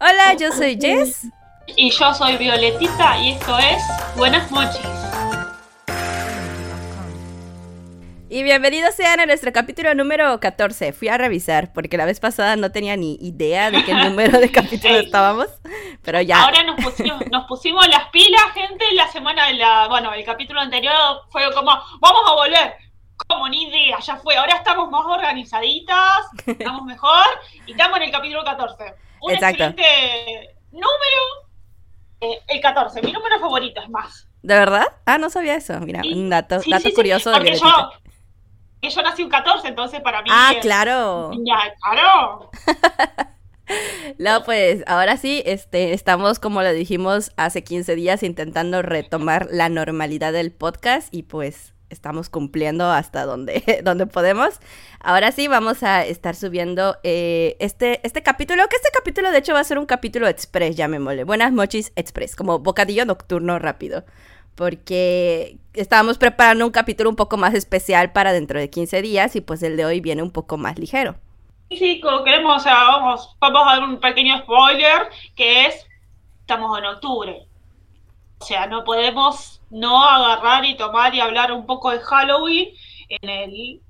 [0.00, 1.26] Hola, yo soy Jess.
[1.74, 3.82] Y yo soy Violetita y esto es
[4.16, 4.80] Buenas noches.
[8.30, 10.92] Y bienvenidos sean a nuestro capítulo número 14.
[10.92, 14.52] Fui a revisar porque la vez pasada no tenía ni idea de qué número de
[14.52, 15.48] capítulo estábamos,
[16.04, 16.44] pero ya.
[16.44, 18.84] Ahora nos pusimos, nos pusimos las pilas, gente.
[18.92, 20.94] La semana de la, bueno, el capítulo anterior
[21.30, 22.87] fue como, vamos a volver.
[23.26, 24.36] Como ni idea, ya fue.
[24.36, 27.24] Ahora estamos más organizaditas, estamos mejor
[27.66, 28.94] y estamos en el capítulo 14.
[29.20, 29.64] Un Exacto.
[29.64, 30.88] excelente número.
[32.20, 34.28] eh, el 14, mi número favorito, es más.
[34.42, 34.86] ¿De verdad?
[35.04, 35.78] Ah, no sabía eso.
[35.80, 38.00] Mira, Sí, un dato, sí, dato sí, curioso de porque yo, Violetita.
[38.80, 40.28] que yo nací un 14, entonces para mí.
[40.32, 41.32] Ah, claro.
[41.44, 42.50] Ya, claro.
[44.16, 49.68] No, pues ahora sí, este, estamos, como lo dijimos hace 15 días, intentando retomar la
[49.68, 54.60] normalidad del podcast y pues estamos cumpliendo hasta donde, donde podemos.
[55.00, 59.54] Ahora sí, vamos a estar subiendo eh, este, este capítulo, que este capítulo de hecho
[59.54, 61.24] va a ser un capítulo express, llamémosle.
[61.24, 64.04] Buenas noches express, como bocadillo nocturno rápido.
[64.54, 69.40] Porque estábamos preparando un capítulo un poco más especial para dentro de 15 días y
[69.40, 71.16] pues el de hoy viene un poco más ligero.
[71.70, 75.86] Sí, como queremos, o sea, vamos, vamos a dar un pequeño spoiler, que es,
[76.40, 77.46] estamos en octubre.
[78.40, 82.68] O sea, no podemos no agarrar y tomar y hablar un poco de Halloween
[83.08, 83.82] en el,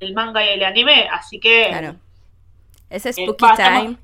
[0.00, 1.66] el manga y el anime, así que...
[1.68, 1.96] Claro.
[2.90, 3.96] Ese Eh, spooky time.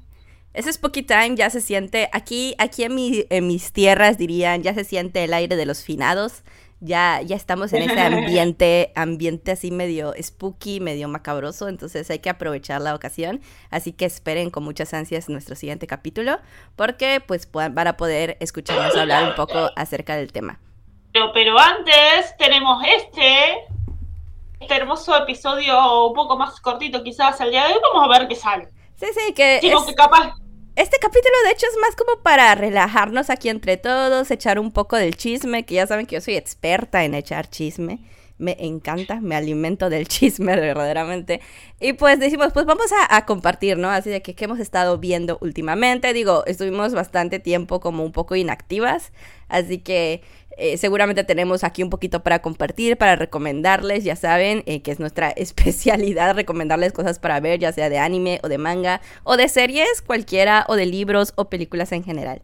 [0.53, 2.09] Ese spooky time ya se siente.
[2.13, 5.83] Aquí, aquí en, mi- en mis tierras dirían, ya se siente el aire de los
[5.83, 6.43] finados.
[6.81, 11.69] Ya, ya estamos en ese ambiente, ambiente así medio spooky, medio macabroso.
[11.69, 13.41] Entonces hay que aprovechar la ocasión.
[13.71, 16.39] Así que esperen con muchas ansias nuestro siguiente capítulo.
[16.77, 20.61] Porque pues van a poder escucharnos hablar un poco acerca del tema.
[21.15, 23.65] Pero, pero antes tenemos este,
[24.59, 28.29] este hermoso episodio un poco más cortito quizás el día de hoy, vamos a ver
[28.29, 28.69] qué sale.
[28.97, 30.35] Sí, sí, que Chicos, es- que capaz...
[30.77, 34.97] Este capítulo, de hecho, es más como para relajarnos aquí entre todos, echar un poco
[34.97, 38.01] del chisme, que ya saben que yo soy experta en echar chisme.
[38.39, 41.41] Me encanta, me alimento del chisme verdaderamente.
[41.79, 43.89] Y pues decimos, pues vamos a, a compartir, ¿no?
[43.89, 46.13] Así de que qué hemos estado viendo últimamente.
[46.13, 49.13] Digo, estuvimos bastante tiempo como un poco inactivas,
[49.49, 50.23] así que
[50.57, 55.01] eh, seguramente tenemos aquí un poquito para compartir, para recomendarles, ya saben, eh, que es
[55.01, 59.49] nuestra especialidad, recomendarles cosas para ver, ya sea de anime o de manga o de
[59.49, 62.43] series, cualquiera, o de libros o películas en general.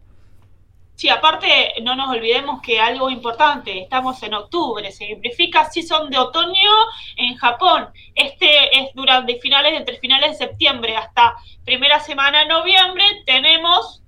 [0.95, 6.71] Sí, aparte, no nos olvidemos que algo importante, estamos en octubre, significa season de otoño
[7.17, 7.89] en Japón.
[8.13, 11.35] Este es durante finales, entre finales de septiembre hasta
[11.65, 14.03] primera semana de noviembre, tenemos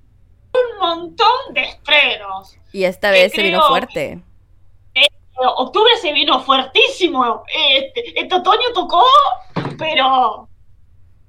[0.53, 2.57] un montón de estrenos.
[2.73, 4.19] Y esta vez se vino fuerte.
[5.57, 9.03] Octubre se vino fuertísimo, este, este otoño tocó,
[9.77, 10.47] pero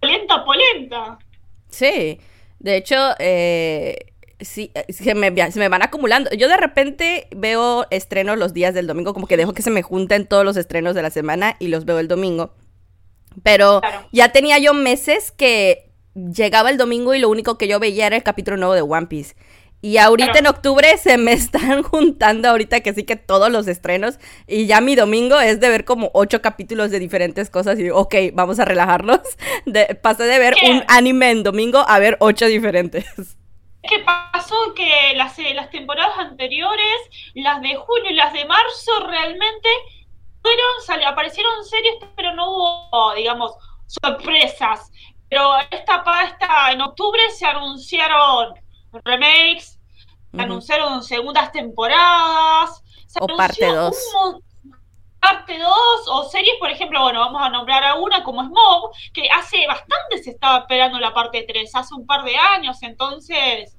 [0.01, 1.19] polenta, polenta.
[1.69, 2.21] Sí,
[2.61, 6.31] de hecho, eh, sí, eh, se me, se me van acumulando.
[6.31, 9.83] Yo de repente veo estrenos los días del domingo, como que dejo que se me
[9.83, 12.53] junten todos los estrenos de la semana y los veo el domingo.
[13.43, 14.07] Pero Claro.
[14.13, 18.17] ya tenía yo meses que llegaba el domingo y lo único que yo veía era
[18.17, 19.35] el capítulo nuevo de One Piece.
[19.85, 20.39] Y ahorita Claro.
[20.39, 24.19] en octubre se me están juntando ahorita que sí que todos los estrenos.
[24.47, 27.79] Y ya mi domingo es de ver como ocho capítulos de diferentes cosas.
[27.79, 29.21] Y ok, vamos a relajarnos.
[29.67, 30.71] De, pasé de ver ¿Qué?
[30.71, 33.05] un anime en domingo a ver ocho diferentes.
[33.83, 34.55] ¿Qué pasó?
[34.75, 36.97] Que las, eh, las temporadas anteriores,
[37.35, 39.69] las de junio y las de marzo, realmente
[40.41, 43.53] fueron, sal- aparecieron series, pero no hubo, digamos,
[43.87, 44.91] sorpresas.
[45.29, 48.55] Pero esta, pa- esta en octubre se anunciaron
[49.05, 49.74] remakes,
[50.39, 53.97] anunciaron segundas temporadas, se O parte anunció dos.
[54.15, 54.45] un mon-
[55.21, 55.73] Parte 2
[56.09, 60.23] o series, por ejemplo, bueno, vamos a nombrar a una como Smoke, que hace bastante
[60.23, 63.75] se estaba esperando la parte 3, hace un par de años, entonces,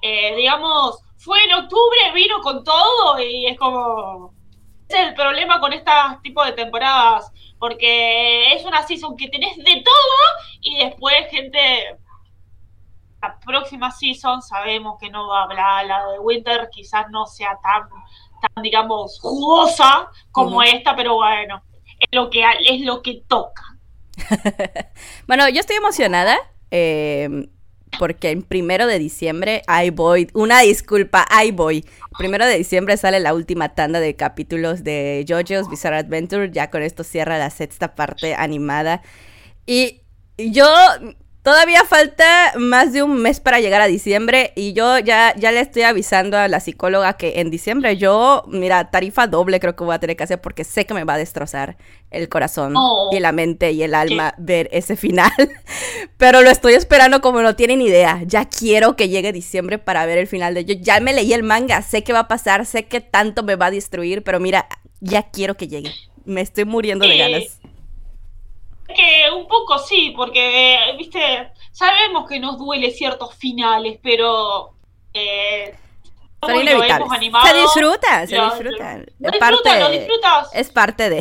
[0.00, 4.32] eh, digamos, fue en octubre, vino con todo y es como...
[4.88, 5.90] Es el problema con este
[6.22, 10.16] tipo de temporadas, porque es una season que tenés de todo
[10.62, 11.98] y después, gente,
[13.22, 17.58] la próxima season sabemos que no va a hablar, la de Winter quizás no sea
[17.62, 17.88] tan,
[18.40, 21.62] tan digamos, jugosa como esta, pero bueno,
[21.98, 23.62] es lo que, es lo que toca.
[25.26, 26.36] Bueno, yo estoy emocionada.
[26.70, 27.48] eh,
[27.98, 30.28] porque en primero de diciembre, ahí voy.
[30.34, 31.84] Una disculpa, ahí voy.
[32.18, 36.50] Primero de diciembre sale la última tanda de capítulos de JoJo's Bizarre Adventure.
[36.50, 39.02] Ya con esto cierra la sexta parte animada.
[39.66, 40.02] Y
[40.36, 40.66] yo
[41.46, 45.60] Todavía falta más de un mes para llegar a diciembre y yo ya, ya le
[45.60, 49.94] estoy avisando a la psicóloga que en diciembre yo, mira, tarifa doble creo que voy
[49.94, 51.76] a tener que hacer porque sé que me va a destrozar
[52.10, 52.74] el corazón
[53.12, 55.30] y la mente y el alma ver ese final.
[56.16, 58.22] Pero lo estoy esperando como no tienen idea.
[58.26, 60.74] Ya quiero que llegue diciembre para ver el final de yo.
[60.80, 63.66] Ya me leí el manga, sé qué va a pasar, sé que tanto me va
[63.66, 64.66] a destruir, pero mira,
[64.98, 65.92] ya quiero que llegue.
[66.24, 67.60] Me estoy muriendo de ganas.
[68.94, 74.74] Que un poco sí, porque, viste, sabemos que nos duele ciertos finales, pero...
[75.12, 75.76] Eh,
[76.46, 79.00] se disfruta, se disfruta.
[79.20, 80.50] Es parte, lo disfrutas.
[80.52, 81.18] Es parte de...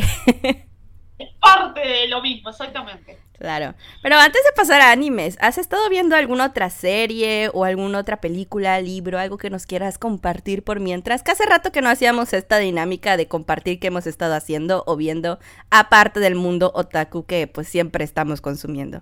[1.17, 3.24] es parte de lo mismo, exactamente.
[3.39, 3.75] Claro.
[4.01, 8.21] Pero antes de pasar a animes, ¿has estado viendo alguna otra serie o alguna otra
[8.21, 11.21] película, libro, algo que nos quieras compartir por mientras?
[11.21, 14.95] Que hace rato que no hacíamos esta dinámica de compartir que hemos estado haciendo o
[14.95, 15.39] viendo,
[15.69, 19.01] aparte del mundo otaku que pues siempre estamos consumiendo.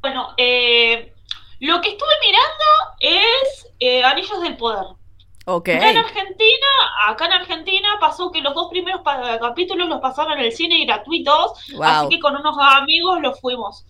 [0.00, 1.12] Bueno, eh,
[1.60, 2.64] lo que estuve mirando
[3.00, 5.01] es eh, Anillos del Poder.
[5.44, 5.76] Okay.
[5.76, 6.66] Acá en Argentina,
[7.08, 11.52] acá en Argentina pasó que los dos primeros capítulos los pasaron en el cine gratuitos,
[11.82, 13.84] así que con unos amigos los fuimos.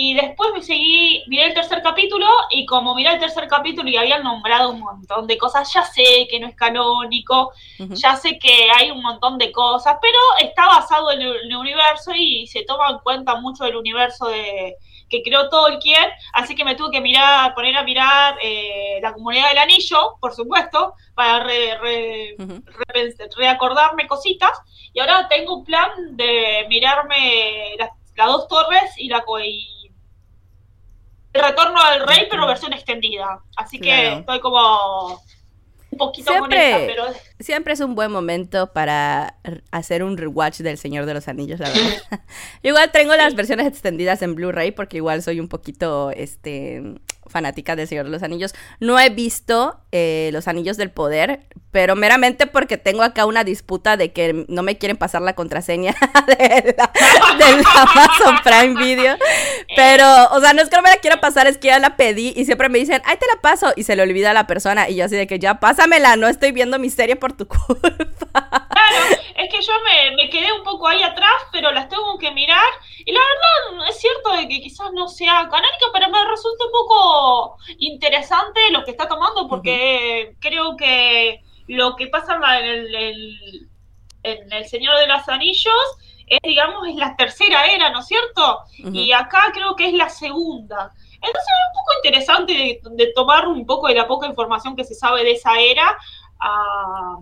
[0.00, 3.96] Y después me seguí, miré el tercer capítulo y como miré el tercer capítulo y
[3.96, 8.70] habían nombrado un montón de cosas, ya sé que no es canónico, ya sé que
[8.70, 12.98] hay un montón de cosas, pero está basado en el universo y se toma en
[13.00, 14.76] cuenta mucho el universo de,
[15.08, 19.48] que creó Tolkien, así que me tuve que mirar, poner a mirar eh, la comunidad
[19.48, 21.44] del anillo, por supuesto, para
[23.36, 24.52] reacordarme cositas.
[24.92, 29.92] Y ahora tengo un plan de mirarme las, dos torres y la y
[31.32, 33.40] el retorno al rey, pero versión extendida.
[33.56, 35.20] Así que estoy como
[35.96, 37.04] poquito siempre, pero...
[37.40, 39.36] Siempre es un buen momento para
[39.70, 42.20] hacer un rewatch del Señor de los Anillos, la verdad.
[42.62, 46.82] igual tengo las versiones extendidas en Blu-ray porque igual soy un poquito, este,
[47.28, 48.54] fanática del Señor de los Anillos.
[48.80, 51.40] No he visto eh, Los Anillos del Poder,
[51.70, 55.94] pero meramente porque tengo acá una disputa de que no me quieren pasar la contraseña
[56.26, 56.90] de la,
[57.74, 59.16] Amazon Prime Video.
[59.76, 61.96] Pero, o sea, no es que no me la quiera pasar, es que ya la
[61.96, 64.46] pedí y siempre me dicen, ay, te la paso, y se le olvida a la
[64.46, 64.88] persona.
[64.88, 67.88] Y yo así de que ya pásamela, no estoy viendo mi serie por tu culpa.
[68.32, 72.30] Claro, es que yo me, me quedé un poco ahí atrás, pero las tengo que
[72.32, 72.64] mirar.
[73.08, 76.72] Y la verdad, es cierto de que quizás no sea canálica, pero me resulta un
[76.72, 83.66] poco interesante lo que está tomando, porque creo que lo que pasa en el,
[84.24, 85.72] en el Señor de los Anillos
[86.26, 88.58] es, digamos, es la tercera era, ¿no es cierto?
[88.92, 90.92] Y acá creo que es la segunda.
[91.14, 94.94] Entonces es un poco interesante de, tomar un poco de la poca información que se
[94.94, 95.96] sabe de esa era
[96.40, 97.20] a...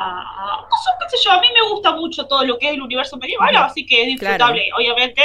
[0.00, 2.74] a no sé, qué sé yo, a mí me gusta mucho todo lo que es
[2.74, 4.70] el universo medieval, así que es disfrutable.
[4.76, 5.22] Obviamente,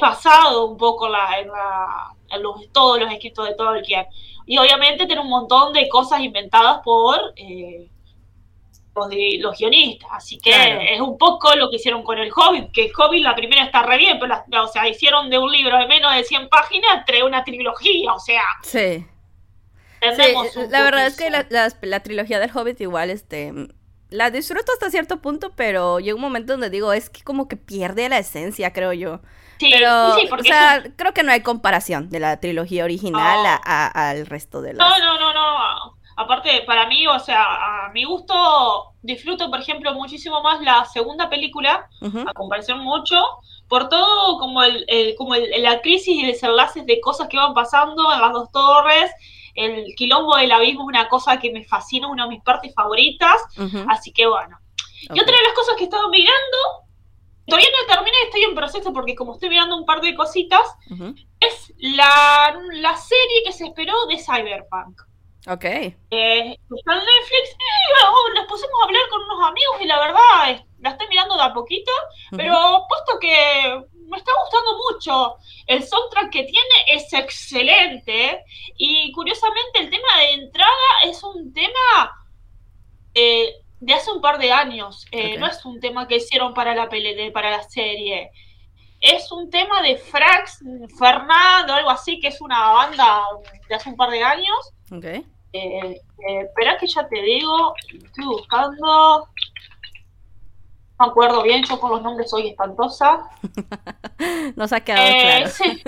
[0.00, 4.06] basado un poco la, en, los, todos los escritos de Tolkien.
[4.46, 7.88] Y obviamente tiene un montón de cosas inventadas por eh,
[9.40, 10.10] los, guionistas.
[10.12, 13.34] Así que es un poco lo que hicieron con el Hobbit, que el Hobbit la
[13.34, 16.48] primera está re bien, pero o sea, hicieron de un libro de menos de 100
[16.48, 18.42] páginas entre una trilogía, o sea.
[18.62, 19.04] Sí.
[20.70, 23.52] La verdad es que la, la, trilogía del Hobbit igual, este,
[24.10, 27.56] la disfruto hasta cierto punto, pero llega un momento donde digo, es que como que
[27.56, 29.20] pierde la esencia, creo yo.
[29.58, 34.26] Sí, pero, sí, o sea, creo que no hay comparación de la trilogía original al
[34.26, 34.78] resto de los...
[34.78, 35.96] No, no, no, no.
[36.16, 41.28] Aparte, para mí, o sea, a mi gusto, disfruto, por ejemplo, muchísimo más la segunda
[41.28, 41.88] película,
[42.26, 43.20] a comparación mucho,
[43.68, 44.86] por todo como el,
[45.18, 49.10] como la crisis y desenlaces de cosas que van pasando en las dos torres,
[49.54, 53.40] el quilombo del abismo es una cosa que me fascina, una de mis partes favoritas,
[53.88, 54.58] así que bueno.
[55.02, 56.84] Y otra de las cosas que he estado mirando
[57.46, 60.62] Todavía no terminé, estoy en proceso porque como estoy mirando un par de cositas,
[61.40, 65.02] es la, la, serie que se esperó de Cyberpunk.
[65.46, 65.64] Ok.
[65.64, 70.64] Eh, está en Netflix, eh, nos pusimos a hablar con unos amigos y la verdad
[70.78, 71.92] la estoy mirando de a poquito,
[72.30, 78.44] pero puesto que me está gustando mucho, el soundtrack que tiene es excelente
[78.76, 82.20] y curiosamente el tema de entrada es un tema...
[83.14, 85.06] Eh, de hace un par de años.
[85.12, 88.30] Eh, no es un tema que hicieron para la pele para la serie.
[89.00, 90.60] Es un tema de Frax,
[90.98, 93.22] Fernando, algo así, que es una banda
[93.68, 94.72] de hace un par de años.
[94.90, 95.04] Ok.
[95.04, 96.00] Eh, eh,
[96.40, 99.28] espera que ya te digo, estoy buscando.
[100.98, 103.30] No me acuerdo bien, yo con los nombres soy espantosa.
[104.56, 105.48] no se ha quedado claro.
[105.48, 105.82] Sí.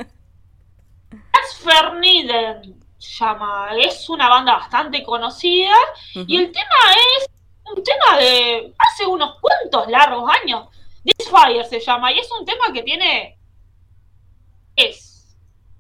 [1.63, 5.75] Ferniden llama, es una banda bastante conocida
[6.15, 7.29] y el tema es
[7.65, 10.69] un tema de hace unos cuantos largos años.
[11.05, 13.39] This Fire se llama, y es un tema que tiene
[14.77, 15.37] es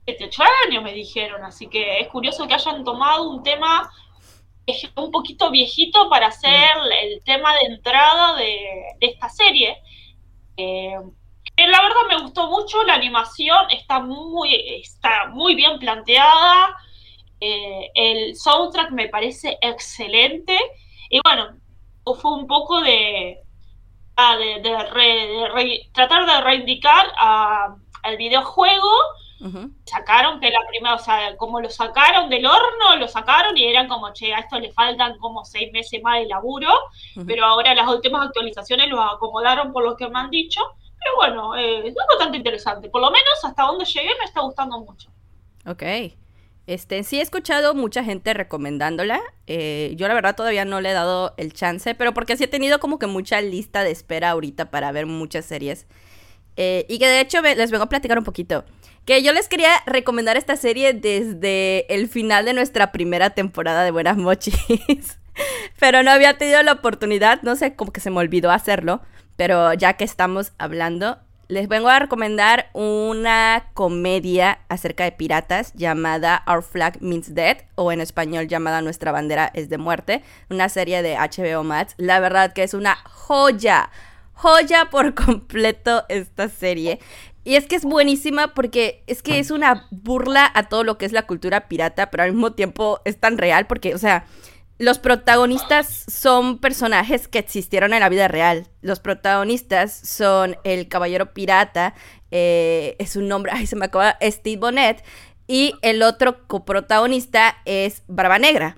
[0.06, 1.44] 7, 8 años, me dijeron.
[1.44, 3.90] Así que es curioso que hayan tomado un tema
[4.96, 9.76] un poquito viejito para hacer el tema de entrada de, esta serie.
[10.56, 10.96] Eh,
[11.56, 16.76] la verdad me gustó mucho, la animación está muy, está muy bien planteada,
[17.40, 20.58] eh, el soundtrack me parece excelente
[21.10, 21.56] y bueno,
[22.20, 23.38] fue un poco de,
[24.16, 28.90] ah, de, tratar de reivindicar al videojuego
[29.84, 33.88] Sacaron que la primera, o sea, como lo sacaron del horno, lo sacaron y eran
[33.88, 36.68] como, che, a esto le faltan como seis meses más de laburo,
[37.26, 40.60] pero ahora las últimas actualizaciones lo acomodaron por lo que me han dicho.
[40.98, 42.88] Pero bueno, eh, es bastante interesante.
[42.88, 45.10] Por lo menos hasta donde llegué me está gustando mucho.
[45.66, 45.82] Ok.
[46.66, 49.20] Este, sí he escuchado mucha gente recomendándola.
[49.46, 52.48] Eh, yo la verdad todavía no le he dado el chance, pero porque sí he
[52.48, 55.86] tenido como que mucha lista de espera ahorita para ver muchas series.
[56.56, 58.64] Eh, y que de hecho les vengo a platicar un poquito.
[59.06, 63.92] Que yo les quería recomendar esta serie desde el final de nuestra primera temporada de
[63.92, 65.18] Buenas Mochis.
[65.78, 69.00] pero no había tenido la oportunidad, no sé, como que se me olvidó hacerlo.
[69.36, 76.42] Pero ya que estamos hablando, les vengo a recomendar una comedia acerca de piratas llamada
[76.48, 81.02] Our Flag Means Dead o en español llamada Nuestra bandera es de muerte, una serie
[81.02, 81.94] de HBO Max.
[81.98, 83.90] La verdad que es una joya,
[84.32, 86.98] joya por completo esta serie.
[87.46, 91.06] Y es que es buenísima porque es que es una burla a todo lo que
[91.06, 94.26] es la cultura pirata, pero al mismo tiempo es tan real porque, o sea,
[94.78, 98.66] los protagonistas son personajes que existieron en la vida real.
[98.82, 101.94] Los protagonistas son el caballero pirata,
[102.32, 105.04] eh, es un nombre, ay, se me acaba, Steve Bonnet,
[105.46, 108.76] y el otro coprotagonista es Barba Negra.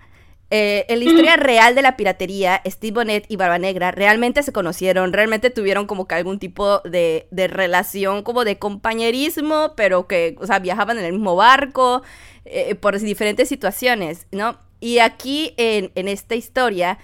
[0.51, 4.53] Eh, en la historia real de la piratería, Steve Bonnet y Barba Negra realmente se
[4.53, 10.47] conocieron, realmente tuvieron como que algún tipo de, relación como de compañerismo, pero que, o
[10.47, 12.03] sea, viajaban en el mismo barco,
[12.47, 14.59] eh, por diferentes situaciones, ¿no?
[14.81, 16.99] Y aquí en, en esta historia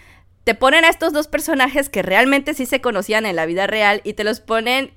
[0.45, 4.01] te ponen a estos dos personajes que realmente sí se conocían en la vida real
[4.05, 4.93] y te los ponen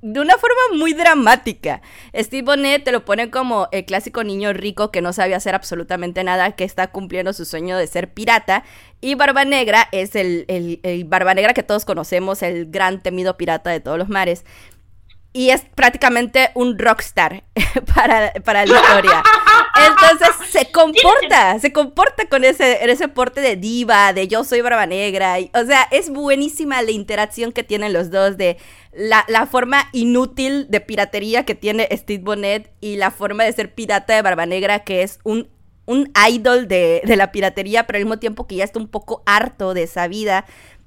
[0.00, 1.82] de una forma muy dramática.
[2.14, 6.22] Steve Bonnet te lo pone como el clásico niño rico que no sabe hacer absolutamente
[6.22, 8.64] nada, que está cumpliendo su sueño de ser pirata.
[9.00, 13.70] Y Barba Negra es el, el, Barba Negra que todos conocemos, el gran temido pirata
[13.70, 14.44] de todos los mares.
[15.32, 17.44] Y es prácticamente un rockstar
[17.94, 19.22] para, para la historia.
[19.86, 24.86] Entonces se comporta, se comporta con ese, ese porte de diva, de yo soy barba
[24.86, 25.36] negra.
[25.54, 28.56] O sea, es buenísima la interacción que tienen los dos, de
[28.92, 33.74] la, la, forma inútil de piratería que tiene Steve Bonnet y la forma de ser
[33.74, 35.48] pirata de barba negra, que es un,
[35.86, 39.22] un idol de, de la piratería, pero al mismo tiempo que ya está un poco
[39.26, 40.46] harto de esa vida.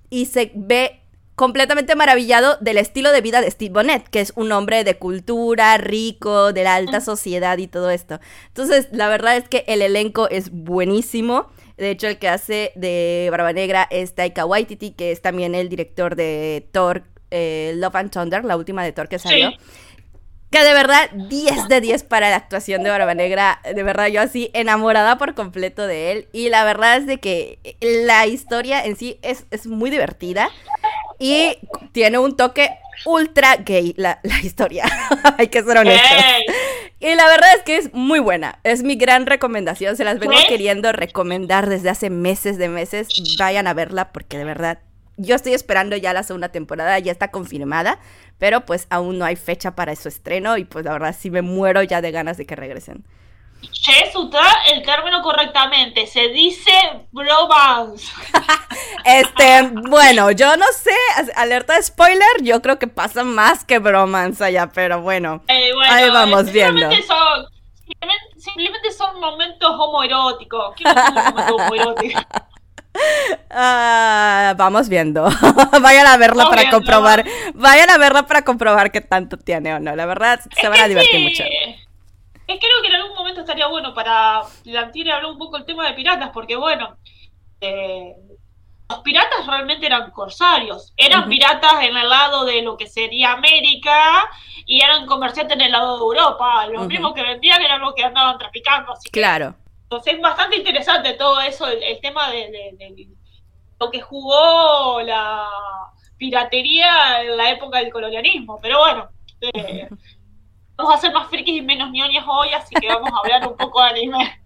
[0.10, 1.01] Y se ve
[1.42, 5.76] completamente maravillado del estilo de vida de Steve Bonnet, que es un hombre de cultura,
[5.80, 8.20] rico, de la alta sociedad y todo esto.
[8.50, 11.48] Entonces, la verdad es que el elenco es buenísimo.
[11.78, 15.68] De hecho, el que hace de Barba Negra es Taika Waititi, que es también el
[15.68, 19.52] director de Thor, eh, Love and Thunder, la última de Thor que salió.
[20.52, 23.62] Que de verdad, 10 de 10 para la actuación de Barba Negra.
[23.64, 26.28] De verdad, yo así enamorada por completo de él.
[26.34, 30.52] Y la verdad es de que la historia en sí es, es muy divertida.
[31.22, 31.58] Y
[31.92, 32.70] tiene un toque
[33.06, 34.86] ultra gay la, historia.
[35.38, 36.18] Hay que ser honestos.
[37.00, 38.60] Y la verdad es que es muy buena.
[38.64, 39.96] Es mi gran recomendación.
[39.96, 43.08] Se las vengo queriendo recomendar desde hace meses de meses.
[43.38, 44.80] Vayan a verla porque de verdad
[45.18, 48.00] yo estoy esperando ya la segunda temporada, ya está confirmada,
[48.40, 51.44] pero pues aún no hay fecha para su estreno y pues la verdad sí me
[51.44, 53.04] muero ya de ganas de que regresen.
[53.72, 56.72] Se usa el término correctamente, se dice
[57.12, 58.12] bromance.
[59.06, 60.96] este, bueno, yo no sé,
[61.36, 66.10] alerta de spoiler, yo creo que pasa más que bromance allá, pero bueno, eh, ahí
[66.10, 66.90] vamos viendo.
[67.08, 67.48] Son,
[68.38, 70.76] simplemente, son momentos homoeróticos.
[70.76, 72.20] ¿Qué momento homoerótico?
[73.50, 75.24] Ah, vamos viendo.
[75.82, 77.26] vayan a verla para comprobar.
[77.54, 79.96] Vayan a verla para comprobar qué tanto tiene o no.
[79.96, 81.44] La verdad, se van a divertir mucho.
[82.52, 85.66] Es creo que en algún momento estaría bueno para plantear y hablar un poco el
[85.66, 86.98] tema de piratas, porque bueno,
[87.62, 88.14] eh,
[88.90, 90.94] los piratas realmente eran corsarios.
[90.98, 94.30] Eran piratas en el lado de lo que sería América
[94.66, 96.68] y eran comerciantes en el lado de Europa.
[96.68, 98.92] Los mismos que vendían eran los que andaban traficando.
[98.92, 99.56] Así claro.
[99.84, 103.10] Entonces es bastante interesante todo eso, el, tema de,
[103.80, 105.48] lo que jugó la
[106.18, 108.60] piratería en la época del colonialismo.
[108.62, 109.10] Pero bueno,
[109.42, 109.90] eh,
[110.82, 113.58] vamos a ser más frikis y menos ñoñas hoy, así que vamos a hablar un
[113.58, 114.42] poco de anime.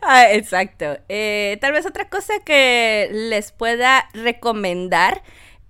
[0.00, 0.98] Ah, exacto.
[1.08, 5.22] Eh, tal vez otra cosa que les pueda recomendar.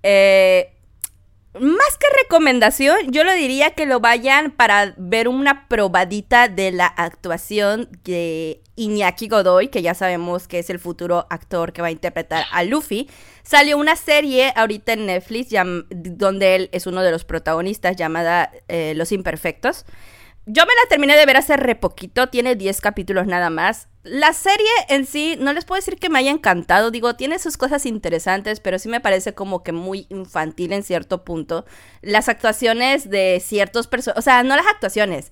[0.03, 0.72] Eh,
[1.61, 6.87] más que recomendación, yo lo diría que lo vayan para ver una probadita de la
[6.87, 11.92] actuación de Iñaki Godoy, que ya sabemos que es el futuro actor que va a
[11.92, 13.11] interpretar a Luffy.
[13.42, 15.50] Salió una serie ahorita en Netflix
[15.90, 19.85] donde él es uno de los protagonistas llamada eh, Los Imperfectos.
[20.45, 23.89] Yo me la terminé de ver hace re poquito, tiene 10 capítulos nada más.
[24.03, 27.57] La serie en sí, no les puedo decir que me haya encantado, digo, tiene sus
[27.57, 31.65] cosas interesantes, pero sí me parece como que muy infantil en cierto punto.
[32.01, 35.31] Las actuaciones de ciertos personajes, o sea, no las actuaciones,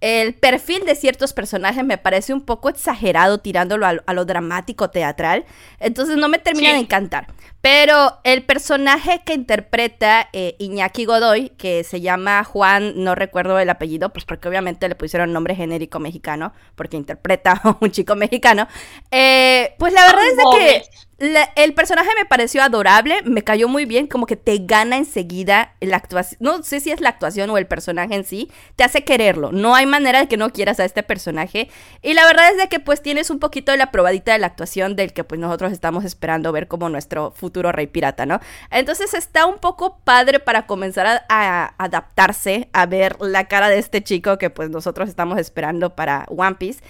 [0.00, 5.44] el perfil de ciertos personajes me parece un poco exagerado tirándolo a, lo dramático teatral,
[5.80, 7.26] entonces no me termina de encantar.
[7.60, 13.68] Pero el personaje que interpreta eh, Iñaki Godoy, que se llama Juan, no recuerdo el
[13.68, 18.68] apellido, pues porque obviamente le pusieron nombre genérico mexicano, porque interpreta a un chico mexicano,
[19.10, 20.82] eh, pues la verdad es de que
[21.18, 25.96] el personaje me pareció adorable, me cayó muy bien, como que te gana enseguida la
[25.96, 26.38] actuación.
[26.40, 29.50] No sé si es la actuación o el personaje en sí, te hace quererlo.
[29.50, 31.68] No hay manera de que no quieras a este personaje.
[32.02, 34.46] Y la verdad es de que pues tienes un poquito de la probadita de la
[34.46, 38.38] actuación del que pues nosotros estamos esperando ver como nuestro futuro rey pirata, ¿no?
[38.70, 44.04] Entonces está un poco padre para comenzar a adaptarse, a ver la cara de este
[44.04, 46.80] chico que pues nosotros estamos esperando para One Piece.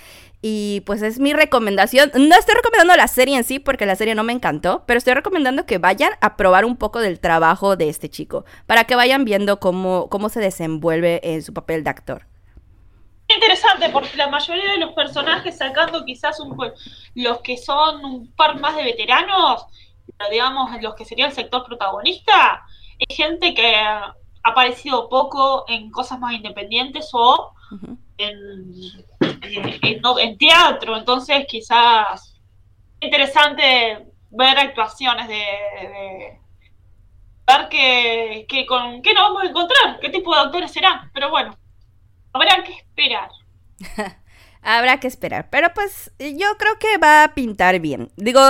[0.40, 2.12] Y pues es mi recomendación.
[2.14, 5.14] No estoy recomendando la serie en sí porque la serie no me encantó, pero estoy
[5.14, 9.25] recomendando que vayan a probar un poco del trabajo de este chico, para que vayan
[9.25, 12.26] viendo cómo, cómo se desenvuelve en su papel de actor.
[13.28, 16.57] Interesante, porque la mayoría de los personajes, sacando quizás un,
[17.14, 19.66] los que son un par más de veteranos,
[20.30, 22.62] digamos los que sería el sector protagonista,
[22.99, 27.52] es gente que ha aparecido poco en cosas más independientes o
[28.19, 28.99] en,
[30.39, 32.35] teatro, entonces quizás
[33.01, 36.39] interesante ver actuaciones de,
[37.47, 41.31] ver que, que, con qué nos vamos a encontrar, qué tipo de actores serán, pero
[41.31, 41.57] bueno,
[42.33, 43.31] habrá que esperar.
[44.63, 48.11] habrá que esperar, pero pues yo creo que va a pintar bien.
[48.17, 48.41] Digo,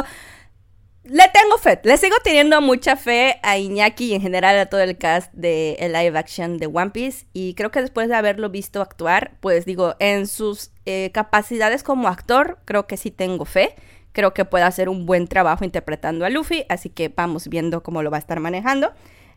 [1.08, 4.82] le tengo fe, le sigo teniendo mucha fe a Iñaki y en general a todo
[4.82, 7.26] el cast de el live action de One Piece.
[7.32, 12.08] Y creo que después de haberlo visto actuar, pues digo, en sus eh, capacidades como
[12.08, 13.74] actor, creo que sí tengo fe.
[14.12, 18.02] Creo que puede hacer un buen trabajo interpretando a Luffy, así que vamos viendo cómo
[18.02, 18.92] lo va a estar manejando.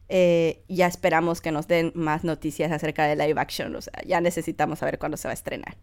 [0.10, 4.20] Eh, ya esperamos que nos den más noticias acerca de live action, o sea, ya
[4.20, 5.78] necesitamos saber cuándo se va a estrenar.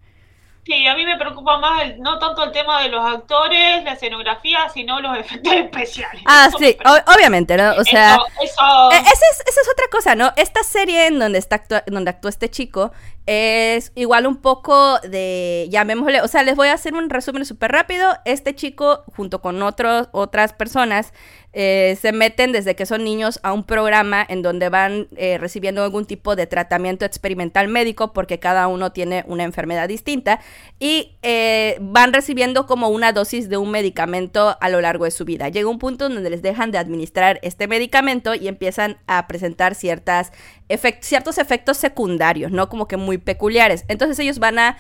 [0.69, 4.69] Sí, a mí me preocupa más no tanto el tema de los actores, la escenografía,
[4.69, 6.23] sino los efectos especiales.
[6.27, 6.77] Ah, sí,
[7.07, 7.73] obviamente, ¿no?
[7.73, 10.31] O sea, eso, e, Esa, es, esa, es, otra cosa, ¿no?
[10.37, 12.93] Esta serie en donde, está donde actúa este chico
[13.31, 17.71] es igual un poco de, llamémosle, o sea, les voy a hacer un resumen súper
[17.71, 18.09] rápido.
[18.25, 21.12] Este chico, junto con otros, otras personas,
[21.53, 25.83] eh, se meten desde que son niños a un programa en donde van eh, recibiendo
[25.83, 30.41] algún tipo de tratamiento experimental médico porque cada uno tiene una enfermedad distinta
[30.79, 35.25] y eh, van recibiendo como una dosis de un medicamento a lo largo de su
[35.25, 35.49] vida.
[35.49, 40.33] Llega un punto donde les dejan de administrar este medicamento y empiezan a presentar ciertas
[41.01, 42.69] ciertos efectos secundarios, ¿no?
[42.69, 43.85] Como que muy peculiares.
[43.89, 44.77] Entonces ellos van a,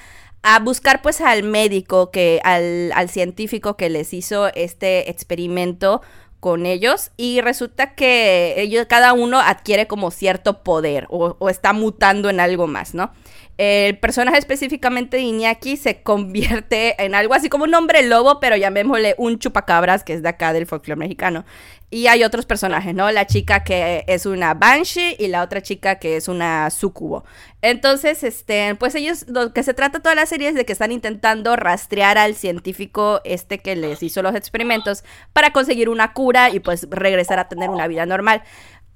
[0.62, 6.00] buscar pues al médico, que, al, al científico que les hizo este experimento
[6.40, 11.72] con ellos y resulta que ellos cada uno adquiere como cierto poder o, o, está
[11.72, 13.10] mutando en algo más, ¿no?
[13.58, 18.56] El personaje específicamente de Iñaki se convierte en algo así como un hombre lobo, pero
[18.56, 21.44] llamémosle un chupacabras, que es de acá del folclore mexicano.
[21.90, 23.10] Y hay otros personajes, ¿no?
[23.10, 27.24] La chica que es una Banshee y la otra chica que es una Sucubo.
[27.62, 30.92] Entonces, este, pues ellos, lo que se trata toda la serie es de que están
[30.92, 36.60] intentando rastrear al científico este que les hizo los experimentos para conseguir una cura y
[36.60, 38.42] pues regresar a tener una vida normal.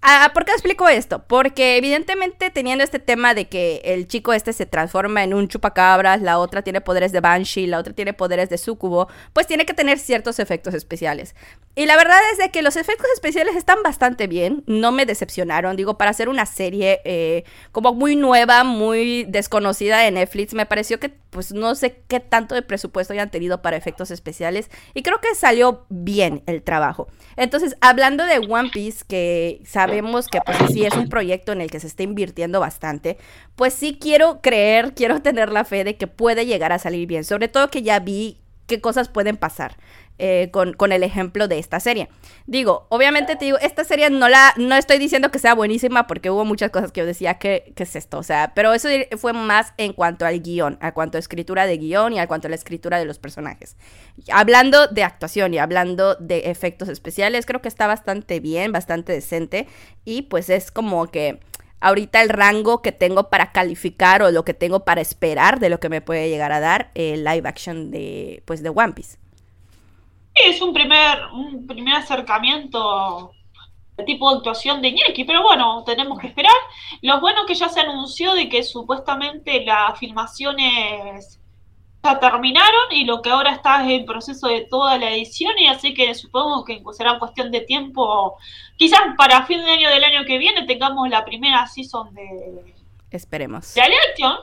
[0.04, 1.22] Ah, ¿Por qué explico esto?
[1.28, 6.20] Porque evidentemente teniendo este tema de que el chico este se transforma en un chupacabras,
[6.20, 9.74] la otra tiene poderes de Banshee, la otra tiene poderes de Sucubo, pues tiene que
[9.74, 11.36] tener ciertos efectos especiales.
[11.76, 15.76] Y la verdad es de que los efectos especiales están bastante bien, no me decepcionaron,
[15.76, 20.98] digo, para hacer una serie eh, como muy nueva, muy desconocida de Netflix, me pareció
[20.98, 25.18] que pues no sé qué tanto de presupuesto hayan tenido para efectos especiales y creo
[25.18, 27.08] que salió bien el trabajo.
[27.36, 29.62] Entonces, hablando de One Piece, que
[29.92, 33.18] sabemos que pues sí es un proyecto en el que se está invirtiendo bastante,
[33.56, 37.24] pues sí quiero creer, quiero tener la fe de que puede llegar a salir bien,
[37.24, 39.76] sobre todo que ya vi qué cosas pueden pasar.
[40.18, 42.08] Eh, con, con, el ejemplo de esta serie.
[42.46, 46.30] Digo, obviamente te digo, esta serie no la, no estoy diciendo que sea buenísima porque
[46.30, 49.72] hubo muchas cosas que yo decía que, es esto, o sea, pero eso fue más
[49.78, 52.54] en cuanto al guion, a cuanto a escritura de guion y a cuanto a la
[52.54, 53.76] escritura de los personajes.
[54.30, 59.66] Hablando de actuación y hablando de efectos especiales, creo que está bastante bien, bastante decente
[60.04, 61.40] y pues es como que
[61.80, 65.80] ahorita el rango que tengo para calificar o lo que tengo para esperar de lo
[65.80, 69.21] que me puede llegar a dar el live action de pues de One Piece
[70.34, 73.32] es un primer, un primer acercamiento
[74.04, 76.54] tipo de actuación de Iñaki, pero bueno, tenemos que esperar.
[77.02, 81.40] Lo bueno que ya se anunció de que supuestamente las filmaciones
[82.02, 85.68] ya terminaron y lo que ahora está es el proceso de toda la edición y
[85.68, 88.36] así que supongo que será cuestión de tiempo.
[88.76, 92.74] Quizás para fin de año del año que viene tengamos la primera season de...
[93.10, 93.74] Esperemos.
[93.74, 94.36] De Alexion.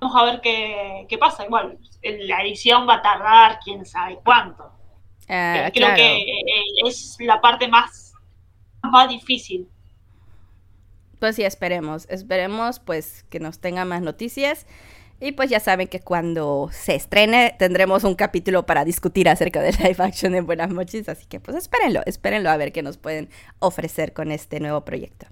[0.00, 1.46] Vamos a ver qué, qué pasa.
[1.46, 4.73] Igual, la edición va a tardar quién sabe cuánto.
[5.28, 6.44] Ah, creo que eh,
[6.86, 8.12] es la parte más,
[8.82, 9.68] más difícil.
[11.18, 14.66] Pues sí, esperemos, esperemos pues que nos tenga más noticias.
[15.20, 19.72] Y pues ya saben que cuando se estrene tendremos un capítulo para discutir acerca de
[19.72, 21.08] live action en Buenas Mochis.
[21.08, 25.26] Así que pues espérenlo, espérenlo a ver qué nos pueden ofrecer con este nuevo proyecto.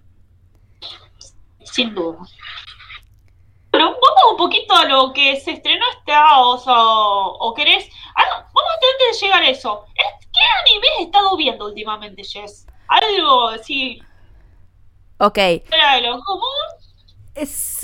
[1.65, 2.19] Sin duda.
[3.71, 7.89] Bueno, vamos un poquito a lo que se estrenó este o, o querés.
[8.17, 9.85] Vamos antes de llegar a eso.
[9.95, 12.67] ¿Qué anime has estado viendo últimamente, Jess?
[12.89, 14.03] Algo así.
[15.19, 15.39] Ok.
[15.69, 16.49] Fuera de lo común.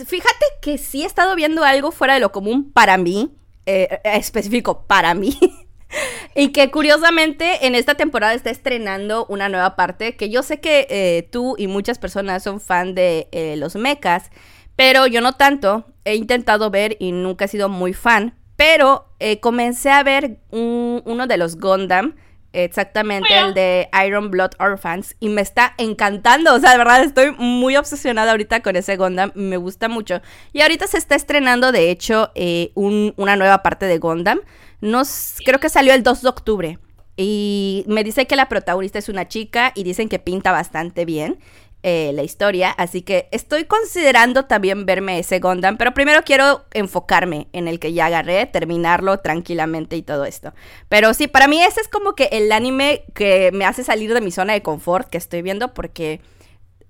[0.07, 3.31] fíjate que sí he estado viendo algo fuera de lo común para mí.
[3.67, 5.39] Eh, específico para mí.
[6.35, 10.87] y que curiosamente en esta temporada está estrenando una nueva parte que yo sé que
[10.91, 14.31] eh, tú y muchas personas son fan de eh, los mechas.
[14.75, 15.85] Pero yo no tanto.
[16.05, 18.38] He intentado ver y nunca he sido muy fan.
[18.59, 22.17] Pero eh, comencé a ver uno de los Gundam.
[22.53, 25.15] Exactamente, el de Iron Blood Orphans.
[25.21, 26.53] Y me está encantando.
[26.57, 29.31] O sea, de verdad estoy muy obsesionada ahorita con ese Gundam.
[29.37, 30.21] Me gusta mucho.
[30.53, 34.41] Y ahorita se está estrenando, de hecho, eh, una nueva parte de Gundam.
[34.81, 36.79] Creo que salió el 2 de octubre.
[37.17, 41.39] Y me dice que la protagonista es una chica y dicen que pinta bastante bien.
[41.85, 47.47] Eh, la historia, así que estoy considerando también verme ese Gundam, pero primero quiero enfocarme
[47.53, 50.53] en el que ya agarré, terminarlo tranquilamente y todo esto.
[50.89, 54.21] Pero sí, para mí ese es como que el anime que me hace salir de
[54.21, 56.21] mi zona de confort que estoy viendo porque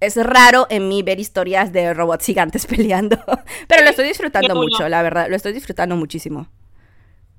[0.00, 3.18] es raro en mí ver historias de robots gigantes peleando,
[3.68, 6.48] pero lo estoy disfrutando mucho, la verdad, lo estoy disfrutando muchísimo.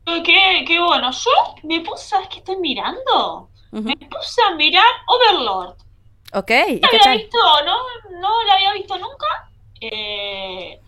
[0.05, 1.31] Qué, qué bueno, yo
[1.63, 3.49] me puse, ¿sabes qué estoy mirando?
[3.71, 5.88] Me puse a mirar Overlord.
[6.33, 6.51] Ok.
[6.81, 8.19] No la había visto, ¿no?
[8.19, 9.27] No la había visto nunca.
[9.81, 10.79] Eh,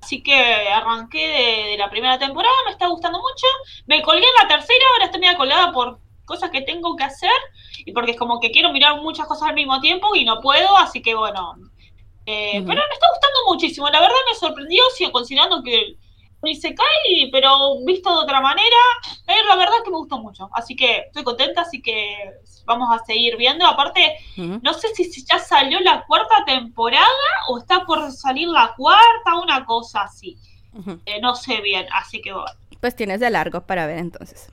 [0.00, 1.28] así que arranqué
[1.70, 3.46] de, la primera temporada, me está gustando mucho.
[3.86, 7.30] Me colgué en la tercera, ahora estoy media colgada por cosas que tengo que hacer
[7.84, 10.76] y porque es como que quiero mirar muchas cosas al mismo tiempo y no puedo,
[10.76, 11.54] así que bueno.
[12.26, 15.96] Eh, pero me está gustando muchísimo, la verdad me sorprendió, sigo considerando que
[16.42, 18.76] ni se cae, pero visto de otra manera,
[19.26, 20.48] eh, la verdad es que me gustó mucho.
[20.52, 22.16] Así que estoy contenta, así que
[22.68, 23.66] vamos a seguir viendo.
[23.66, 27.08] Aparte, no sé si, ya salió la cuarta temporada
[27.48, 30.36] o está por salir la cuarta, una cosa así.
[31.06, 32.52] Eh, no sé bien, así que bueno.
[32.80, 34.52] Pues tienes de largo para ver entonces.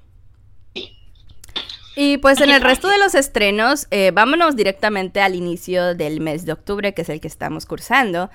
[1.98, 6.46] Y pues en el resto de los estrenos, eh, vámonos directamente al inicio del mes
[6.46, 8.30] de octubre, que es el que estamos cursando.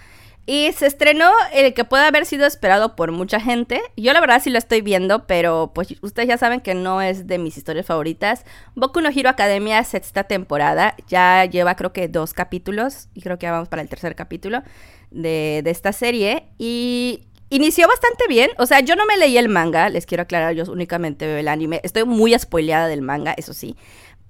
[0.52, 3.80] Y se estrenó el que puede haber sido esperado por mucha gente.
[3.96, 7.28] Yo la verdad sí lo estoy viendo, pero pues ustedes ya saben que no es
[7.28, 8.44] de mis historias favoritas.
[8.74, 10.96] Boku no Hero Academia sexta temporada.
[11.06, 13.06] Ya lleva creo que dos capítulos.
[13.14, 14.64] Y creo que ya vamos para el tercer capítulo
[15.12, 16.48] de, de esta serie.
[16.58, 18.50] Y inició bastante bien.
[18.58, 19.88] O sea, yo no me leí el manga.
[19.88, 21.80] Les quiero aclarar, yo únicamente veo el anime.
[21.84, 23.76] Estoy muy spoileada del manga, eso sí.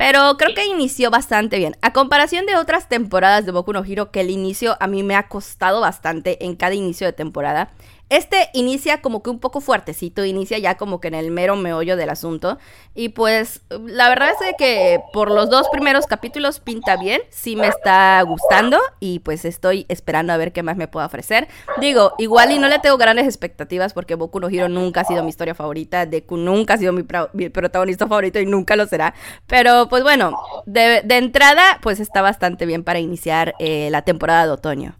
[0.01, 1.77] Pero creo que inició bastante bien.
[1.83, 5.15] A comparación de otras temporadas de Boku no Hero, que el inicio a mí me
[5.15, 7.71] ha costado bastante en cada inicio de temporada.
[8.11, 11.97] Este inicia como que un poco fuertecito, inicia ya como que en el mero meollo
[11.97, 12.59] del asunto.
[12.93, 17.69] Y pues la verdad es que por los dos primeros capítulos pinta bien, sí me
[17.69, 21.47] está gustando y pues estoy esperando a ver qué más me puede ofrecer.
[21.81, 25.23] Digo, igual y no le tengo grandes expectativas porque Boku no Hero nunca ha sido
[25.23, 29.15] mi historia favorita, Deku nunca ha sido mi, protagonista favorito y nunca lo será.
[29.47, 34.51] Pero pues bueno, de, entrada pues está bastante bien para iniciar eh, la temporada de
[34.51, 35.00] otoño.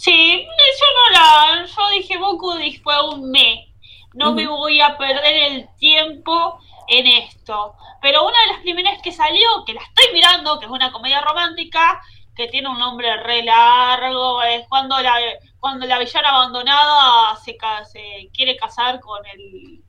[0.00, 1.66] Sí, yo no la.
[1.66, 3.70] Yo dije Boku fue un me.
[4.14, 6.58] No me voy a perder el tiempo
[6.88, 7.74] en esto.
[8.00, 11.20] Pero una de las primeras que salió, que la estoy mirando, que es una comedia
[11.20, 12.00] romántica,
[12.34, 15.18] que tiene un nombre re largo, es cuando la,
[15.58, 17.58] cuando la villana abandonada se,
[17.92, 19.84] se quiere casar con el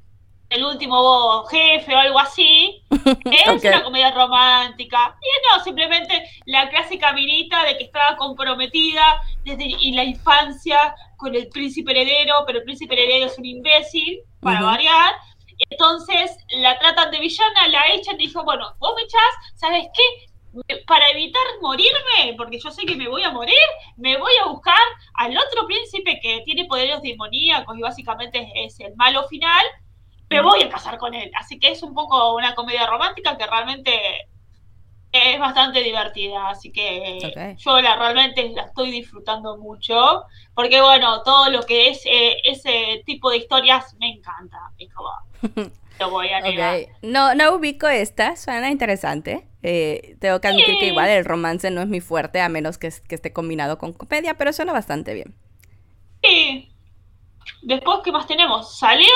[0.52, 2.84] el último jefe o algo así.
[3.26, 5.18] Es una comedia romántica.
[5.22, 11.48] Y no, simplemente la clásica minita de que estaba comprometida desde la infancia con el
[11.50, 15.14] príncipe heredero, pero el príncipe heredero es un imbécil, para variar.
[15.70, 20.76] Entonces la tratan de villana, la echan y dijo, bueno, vos me echás, ¿sabes qué?
[20.86, 23.56] Para evitar morirme, porque yo sé que me voy a morir,
[23.96, 24.76] me voy a buscar
[25.14, 29.66] al otro príncipe que tiene poderes demoníacos y básicamente es el malo final,
[30.32, 31.30] me voy a casar con él.
[31.38, 33.92] Así que es un poco una comedia romántica que realmente
[35.12, 37.20] es bastante divertida, así que
[37.58, 43.04] yo la realmente la estoy disfrutando mucho, porque bueno, todo lo que es eh, ese
[43.06, 44.58] tipo de historias me encanta,
[46.00, 46.80] lo voy a negar.
[47.02, 49.46] No, no ubico esta, suena interesante.
[49.64, 52.90] Eh, tengo que admitir que igual el romance no es mi fuerte, a menos que,
[53.08, 55.36] que esté combinado con comedia, pero suena bastante bien.
[56.24, 56.71] Sí,
[57.62, 58.78] Después, ¿qué más tenemos?
[58.78, 59.08] Salió,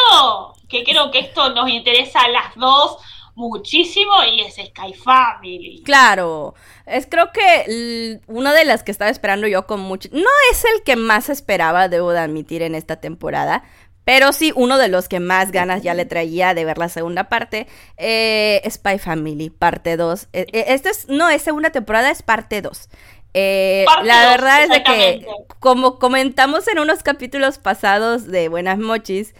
[0.69, 2.97] que creo que esto nos interesa a las dos
[3.35, 5.83] muchísimo y es Sky Family.
[5.83, 10.09] Claro, es creo que una de las que estaba esperando yo con mucho...
[10.11, 13.63] No es el que más esperaba, debo de admitir, en esta temporada.
[14.05, 17.23] Pero sí, uno de los que más ganas ya le traía de ver la segunda
[17.27, 20.27] parte, eh, Spy Family, parte 2.
[20.31, 22.89] E, e, esta es, no es segunda temporada, es parte 2.
[23.37, 25.27] Eh, la verdad es de que,
[25.59, 29.35] como comentamos en unos capítulos pasados de Buenas Mochis,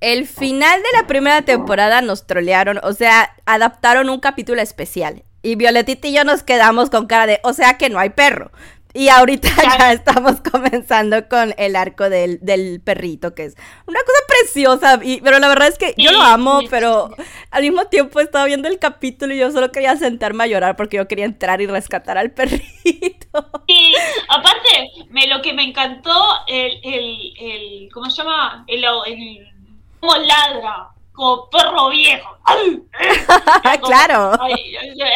[0.00, 5.24] el final de la primera temporada nos trolearon, o sea, adaptaron un capítulo especial.
[5.42, 8.52] Y Violetita y yo nos quedamos con cara de, o sea que no hay perro.
[8.92, 9.48] Y ahorita
[9.78, 15.00] ya estamos comenzando con el arco del, perrito, que es una cosa preciosa.
[15.02, 17.10] Y, pero la verdad es que yo lo amo, pero
[17.50, 20.96] al mismo tiempo estaba viendo el capítulo y yo solo quería sentarme a llorar porque
[20.96, 23.46] yo quería entrar y rescatar al perrito.
[23.68, 23.94] Sí,
[24.28, 28.64] aparte, me, lo que me encantó, el, el, el ¿cómo se llama?
[28.66, 29.48] El, el,
[30.00, 32.36] como ladra, como perro viejo.
[33.82, 34.32] claro.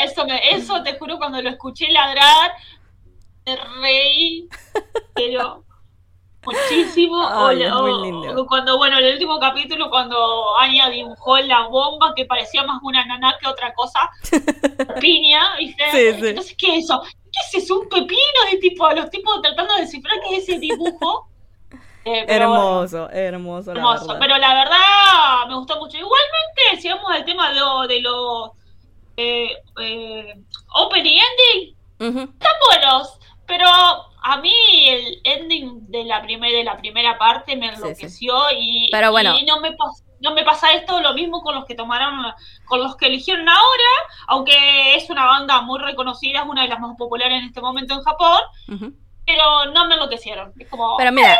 [0.04, 2.52] eso, eso te juro, cuando lo escuché ladrar
[3.46, 4.48] reí,
[5.14, 5.64] pero
[6.44, 7.16] muchísimo.
[8.36, 13.04] o, cuando, bueno, el último capítulo, cuando Anya dibujó la bomba que parecía más una
[13.04, 14.10] naná que otra cosa,
[15.00, 15.84] piña, ¿viste?
[16.28, 17.02] Entonces, ¿qué es eso?
[17.02, 17.80] ¿Qué es eso?
[17.80, 18.20] ¿Un pepino?
[18.50, 21.28] de tipo, los tipos tratando de descifrar qué es ese dibujo.
[22.06, 24.16] Eh, hermoso, hermoso, hermoso.
[24.20, 25.96] pero la verdad me gustó mucho.
[25.96, 27.50] Igualmente, si vamos al tema
[27.88, 28.50] de, los
[29.16, 29.48] eh,
[29.80, 30.34] eh,
[30.74, 33.18] opening ending, están buenos.
[33.46, 34.54] Pero a mí
[34.88, 39.34] el ending de la, de la primera parte me enloqueció Y, Pero bueno.
[39.46, 39.76] no me
[40.20, 42.32] no me pasa esto lo mismo con los que tomaron,
[42.64, 43.90] con los que eligieron ahora,
[44.28, 47.92] aunque es una banda muy reconocida, es una de las más populares en este momento
[47.92, 48.40] en Japón,
[49.26, 50.54] pero no me enloquecieron.
[50.58, 51.38] Es como, pero mira,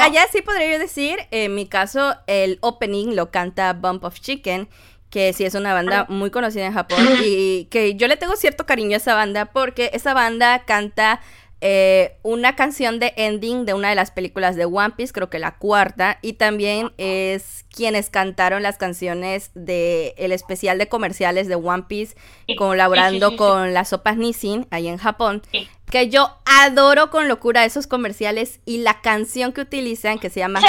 [0.00, 4.66] allá sí podría yo decir, en mi caso, el opening lo canta Bump of Chicken,
[5.10, 8.64] que sí es una banda muy conocida en Japón y que yo le tengo cierto
[8.64, 11.20] cariño a esa banda porque esa banda canta
[11.64, 15.38] eh, una canción de ending de una de las películas de One Piece, creo que
[15.38, 21.54] la cuarta, y también es quienes cantaron las canciones de el especial de comerciales de
[21.54, 22.16] One Piece,
[22.58, 25.40] colaborando con las sopas Nissin ahí en Japón,
[25.88, 30.60] que yo adoro con locura esos comerciales y la canción que utilizan, que se llama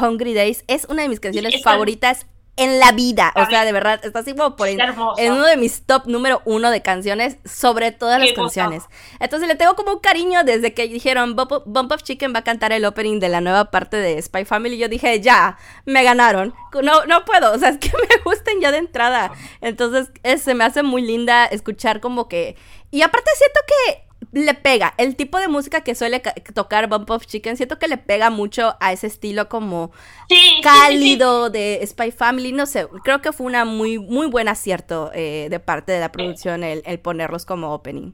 [0.00, 2.26] Hungry, Days, es una de mis canciones favoritas
[2.60, 3.32] en la vida.
[3.36, 4.78] O sea, de verdad, está así como por en,
[5.32, 8.84] uno de mis top número uno de canciones sobre todas las canciones.
[9.18, 12.72] Entonces le tengo como un cariño desde que dijeron Bump, of Chicken va a cantar
[12.72, 14.76] el opening de la nueva parte de Spy Family.
[14.76, 16.54] Yo dije, ya, me ganaron.
[16.82, 17.52] No, no puedo.
[17.54, 19.32] O sea, es que me gusten ya de entrada.
[19.62, 20.10] Entonces,
[20.42, 22.56] se me hace muy linda escuchar como que.
[22.90, 24.94] Y aparte siento que le pega.
[24.96, 26.20] El tipo de música que suele
[26.54, 29.90] tocar Bump of Chicken, siento que le pega mucho a ese estilo como
[30.62, 32.52] cálido de Spy Family.
[32.52, 36.12] No sé, creo que fue una muy, muy buen acierto eh, de parte de la
[36.12, 38.12] producción el, ponerlos como opening.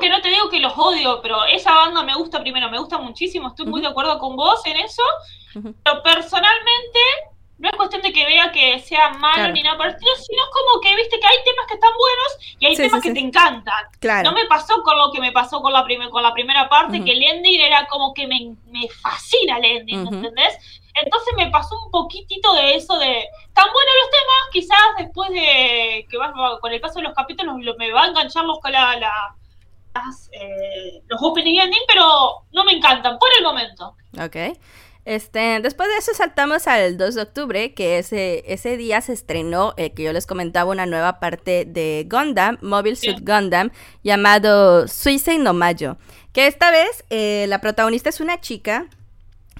[0.00, 2.98] que no te digo que los odio, pero esa banda me gusta primero, me gusta
[2.98, 5.02] muchísimo, estoy muy de acuerdo con vos en eso.
[5.54, 6.98] Pero personalmente
[7.58, 10.94] no es cuestión de que vea que sea malo ni nada estilo, sino como que
[10.94, 14.24] viste que hay temas que están buenos y hay temas que te encantan.
[14.24, 17.12] No me pasó con lo que me pasó con la, con la primera parte, que
[17.12, 18.56] el ending era como que me,
[19.02, 20.56] fascina el ending, ¿entendés?
[21.02, 26.06] Entonces me pasó un poquitito de eso de tan buenos los temas, quizás después de
[26.08, 29.34] que vas con el paso de los capítulos me va a enganchar los la, la
[30.32, 33.96] eh, los opening ending, pero no me encantan por el momento.
[34.20, 34.36] Ok.
[35.08, 39.72] Este, después de eso saltamos al 2 de octubre, que ese, ese día se estrenó,
[39.78, 43.70] eh, que yo les comentaba, una nueva parte de Gundam, Mobile Suit Gundam,
[44.04, 45.96] llamado Suicide no Mayo.
[46.34, 48.84] Que esta vez eh, la protagonista es una chica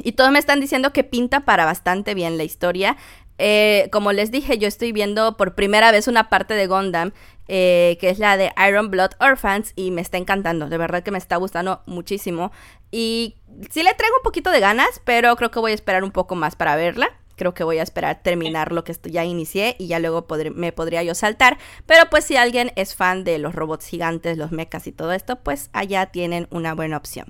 [0.00, 2.98] y todos me están diciendo que pinta para bastante bien la historia.
[3.38, 7.12] Eh, como les dije, yo estoy viendo por primera vez una parte de Gundam,
[7.46, 11.16] que es la de Iron Blood Orphans, y me está encantando, de verdad que me
[11.16, 12.52] está gustando muchísimo.
[12.90, 13.36] Y
[13.70, 16.34] sí le traigo un poquito de ganas, pero creo que voy a esperar un poco
[16.34, 17.10] más para verla.
[17.36, 21.04] Creo que voy a esperar terminar lo que ya inicié y ya luego me podría
[21.04, 21.56] yo saltar.
[21.86, 25.36] Pero pues si alguien es fan de los robots gigantes, los mechas y todo esto,
[25.36, 27.26] pues allá tienen una buena opción.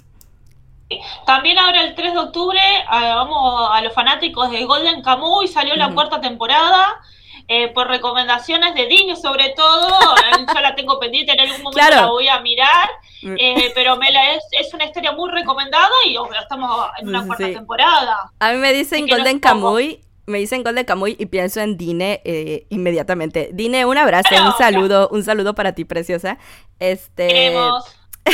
[1.27, 2.59] También ahora el 3 de octubre,
[2.91, 7.03] vamos a los fanáticos de Golden Kamuy, salió la cuarta temporada.
[7.51, 9.89] Eh, por recomendaciones de Dini sobre todo,
[10.55, 12.91] yo la tengo pendiente, en algún momento la voy a mirar,
[13.23, 13.37] mm.
[13.39, 18.33] eh, pero me la, es, una historia muy recomendada y estamos en una cuarta temporada.
[18.39, 22.67] A mí me dicen Golden Kamuy, me dicen Golden Kamuy y pienso en Dine eh,
[22.69, 23.49] inmediatamente.
[23.55, 26.37] Dine, un abrazo, un saludo, un saludo para ti, preciosa.
[26.79, 27.47] Este...
[27.47, 27.55] y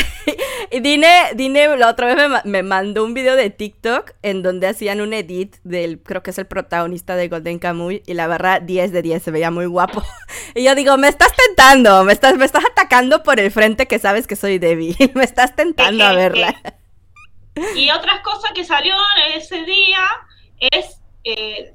[0.81, 5.13] Dine, Dine la otra vez me, mandó un video de TikTok en donde hacían un
[5.13, 9.01] edit del, creo que es el protagonista de Golden Kamuy, y la barra 10 de
[9.01, 10.03] 10 se veía muy guapo.
[10.55, 13.99] y yo digo, me estás tentando, me estás, me estás atacando por el frente que
[13.99, 16.55] sabes que soy débil, me estás tentando a verla.
[17.75, 18.95] y otras cosas que salió
[19.35, 20.03] ese día
[20.59, 21.73] es eh,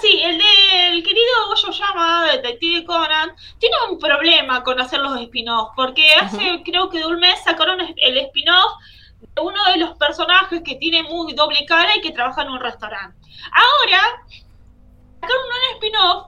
[0.00, 6.06] Sí, el del querido Goyo Detective Conan, tiene un problema con hacer los spin-offs, porque
[6.20, 8.72] hace creo que de un mes sacaron el spin-off
[9.20, 12.60] de uno de los personajes que tiene muy doble cara y que trabaja en un
[12.60, 13.18] restaurante.
[13.52, 14.22] Ahora,
[15.20, 16.26] sacaron un spin-off.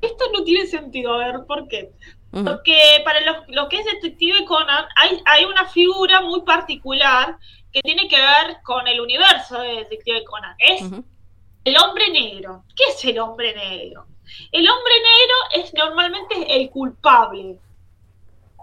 [0.00, 1.92] Esto no tiene sentido, a ver, ¿por qué?
[2.30, 7.36] Porque para lo, que es Detective Conan hay, hay una figura muy particular
[7.70, 10.56] que tiene que ver con el universo de Detective Conan.
[10.58, 10.82] Es
[11.64, 12.64] el hombre negro.
[12.76, 14.06] ¿Qué es el hombre negro?
[14.50, 17.58] El hombre negro es normalmente el culpable.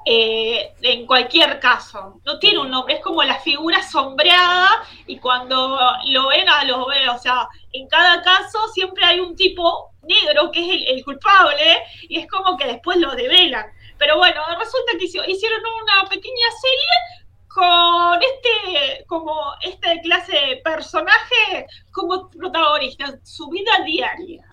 [0.05, 4.69] Eh, en cualquier caso, no tiene un nombre, es como la figura sombreada
[5.05, 9.35] y cuando lo ven a los ve, o sea, en cada caso siempre hay un
[9.35, 13.65] tipo negro que es el, culpable y es como que después lo develan.
[13.97, 17.18] Pero bueno, resulta que hicieron una pequeña serie
[17.59, 24.45] con este, como esta clase de personaje como protagonista, su vida diaria.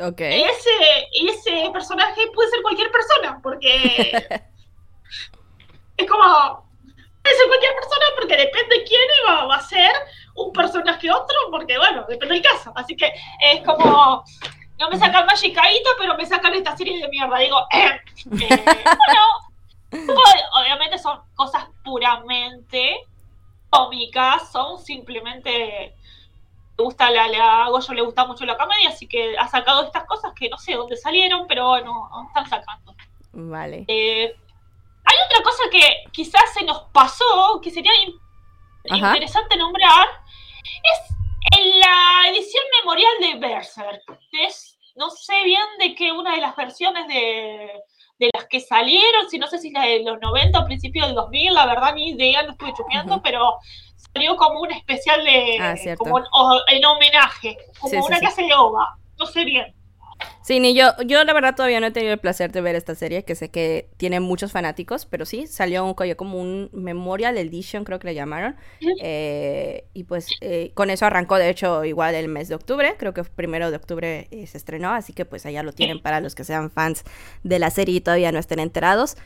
[0.00, 0.20] Ok.
[0.20, 4.10] Ese, ese personaje puede ser cualquier persona, porque
[5.96, 6.68] es como,
[7.22, 9.92] puede ser cualquier persona porque depende de quién va, va a ser
[10.34, 12.72] un personaje otro, porque bueno, depende del caso.
[12.74, 13.12] Así que
[13.44, 14.24] es como,
[14.76, 17.38] no me sacan Magicadito, pero me sacan esta serie de mierda.
[17.38, 18.00] Digo, eh,
[18.40, 19.49] eh, bueno
[19.92, 23.06] Obviamente son cosas puramente
[23.70, 25.94] cómicas, son simplemente
[26.80, 30.04] le gusta la, la yo le gusta mucho la comedia, así que ha sacado estas
[30.04, 32.94] cosas que no sé dónde salieron, pero bueno, están sacando.
[33.32, 33.84] Vale.
[33.86, 34.34] Eh,
[35.04, 37.92] hay otra cosa que quizás se nos pasó, que sería
[38.84, 40.08] interesante nombrar,
[40.82, 44.18] es en la edición memorial de Berserk.
[44.32, 47.72] Es, no sé bien de qué una de las versiones de,
[48.20, 51.16] de las que salieron, si no sé si la de los 90 o principios del
[51.16, 53.56] 2000, la verdad ni idea, no estuve chupeando, pero
[53.96, 56.18] salió como un especial de, ah, como
[56.68, 59.74] en homenaje, como una clase de ova, no sé bien.
[60.42, 62.94] Sí, ni yo, yo la verdad todavía no he tenido el placer de ver esta
[62.94, 67.84] serie, que sé que tiene muchos fanáticos, pero sí, salió un como un Memorial Edition,
[67.84, 68.56] creo que le llamaron,
[69.00, 73.14] eh, y pues eh, con eso arrancó, de hecho, igual el mes de octubre, creo
[73.14, 76.34] que primero de octubre eh, se estrenó, así que pues allá lo tienen para los
[76.34, 77.04] que sean fans
[77.44, 79.16] de la serie y todavía no estén enterados,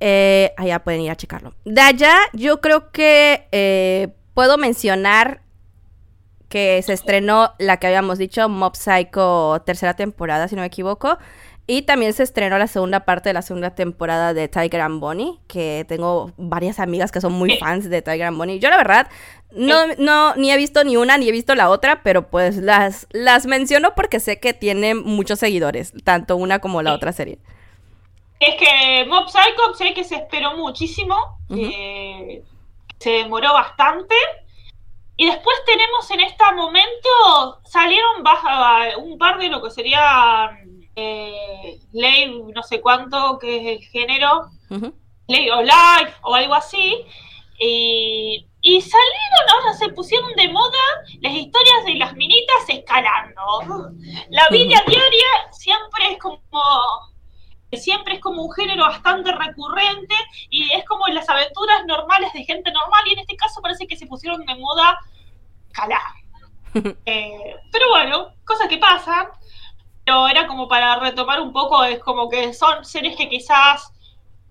[0.00, 1.54] allá pueden ir a checarlo.
[1.64, 5.42] De allá, yo creo que puedo mencionar
[6.52, 11.16] que se estrenó la que habíamos dicho, Mob Psycho tercera temporada, si no me equivoco.
[11.66, 15.38] Y también se estrenó la segunda parte de la segunda temporada de Tiger and Bonnie,
[15.48, 18.58] que tengo varias amigas que son muy fans de Tiger and Bonnie.
[18.58, 19.08] Yo la verdad
[19.50, 23.06] no, no ni he visto ni una ni he visto la otra, pero pues las,
[23.12, 27.38] las menciono porque sé que tienen muchos seguidores, tanto una como la otra serie.
[28.40, 31.16] Es que Mob Psycho sé que se esperó muchísimo,
[31.48, 32.42] eh,
[32.98, 34.14] se demoró bastante
[35.22, 38.24] y después tenemos en este momento, salieron
[38.98, 40.50] un par de lo que sería
[40.96, 44.48] eh, ley no sé cuánto, que es el género,
[45.28, 47.06] ley o life o algo así.
[47.56, 50.82] Y, y, salieron, ahora se pusieron de moda
[51.20, 53.92] las historias de las minitas escalando.
[54.28, 56.42] La vida diaria siempre es como
[57.76, 60.14] siempre es como un género bastante recurrente
[60.50, 63.96] y es como las aventuras normales de gente normal y en este caso parece que
[63.96, 64.98] se pusieron de moda
[65.72, 66.00] escalar.
[67.04, 69.28] Eh, pero bueno, cosas que pasan.
[70.04, 73.92] Pero era como para retomar un poco, es como que son series que quizás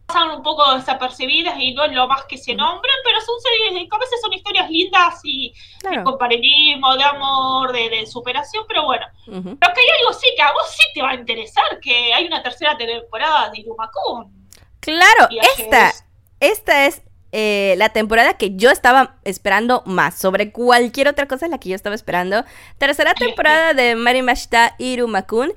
[0.07, 3.87] pasan un poco desapercibidas y no es lo más que se nombran, pero son series,
[3.91, 5.53] a veces son historias lindas y
[5.89, 9.05] de compañerismo, de amor, de, superación, pero bueno.
[9.25, 12.27] Lo que hay algo sí que a vos sí te va a interesar, que hay
[12.27, 14.49] una tercera temporada de Irumakun.
[14.79, 15.93] Claro, esta,
[16.39, 21.51] esta es eh, la temporada que yo estaba esperando más, sobre cualquier otra cosa en
[21.51, 22.43] la que yo estaba esperando.
[22.77, 25.53] Tercera temporada de Marimashita Irumakun.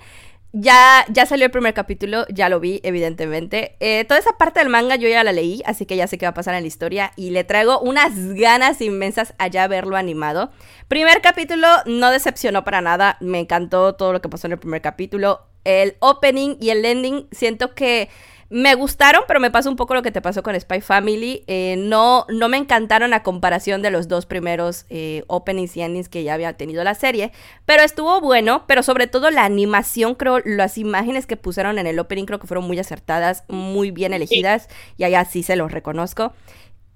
[0.57, 3.75] Ya, ya salió el primer capítulo, ya lo vi, evidentemente.
[3.81, 6.27] Eh, toda esa parte del manga yo ya la leí, así que ya sé qué
[6.27, 7.11] va a pasar en la historia.
[7.17, 10.53] Y le traigo unas ganas inmensas a ya verlo animado.
[10.87, 13.17] Primer capítulo no decepcionó para nada.
[13.21, 15.41] Me encantó todo lo que pasó en el primer capítulo.
[15.65, 18.09] El opening y el ending, siento que
[18.51, 21.45] me gustaron, pero me pasó un poco lo que te pasó con Spy Family.
[21.47, 26.09] Eh, no, no me encantaron a comparación de los dos primeros eh, openings y endings
[26.09, 27.33] que ya había tenido la serie.
[27.65, 31.99] Pero estuvo bueno, pero sobre todo la animación, creo, las imágenes que pusieron en el
[31.99, 34.69] opening creo que fueron muy acertadas, muy bien elegidas.
[34.97, 36.33] Y allá sí se los reconozco.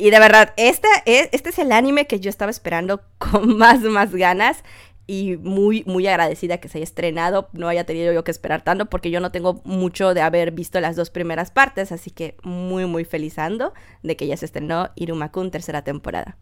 [0.01, 3.81] Y de verdad, este es, este es el anime que yo estaba esperando con más,
[3.81, 4.63] más ganas
[5.09, 8.87] y muy, muy agradecida que se haya estrenado, no haya tenido yo que esperar tanto,
[8.87, 12.85] porque yo no tengo mucho de haber visto las dos primeras partes, así que muy,
[12.85, 16.37] muy felizando de que ya se estrenó Irumakun tercera temporada.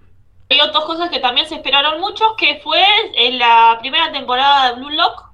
[0.51, 2.83] Hay otras cosas que también se esperaron mucho, que fue
[3.17, 5.27] en la primera temporada de Blue Lock,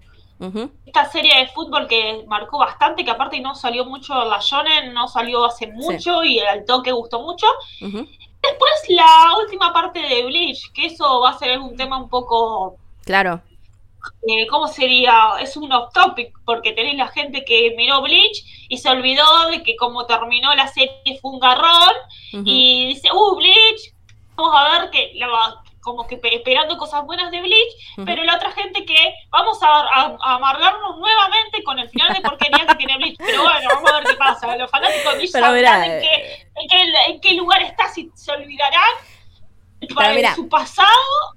[0.84, 5.08] esta serie de fútbol que marcó bastante, que aparte no salió mucho la Shonen, no
[5.08, 7.46] salió hace mucho y al toque gustó mucho.
[7.80, 12.76] Después la última parte de Bleach, que eso va a ser un tema un poco
[13.04, 13.42] Claro.
[14.26, 15.34] Eh, ¿Cómo sería?
[15.40, 19.62] Es un off topic, porque tenés la gente que miró Bleach y se olvidó de
[19.62, 21.94] que como terminó la serie fue un garrón
[22.32, 23.94] y dice, uh, Bleach,
[24.34, 25.12] vamos a ver que
[25.80, 27.72] como que esperando cosas buenas de Bleach,
[28.04, 32.74] pero la otra gente que vamos a, amargarnos nuevamente con el final de porquería que
[32.76, 33.16] tiene Bleach.
[33.18, 34.56] Pero bueno, vamos a ver qué pasa.
[34.56, 38.30] Los fanáticos de Bleach sabrán en, qué, en, qué, en qué lugar está, si se
[38.30, 38.90] olvidarán
[39.94, 40.88] para su pasado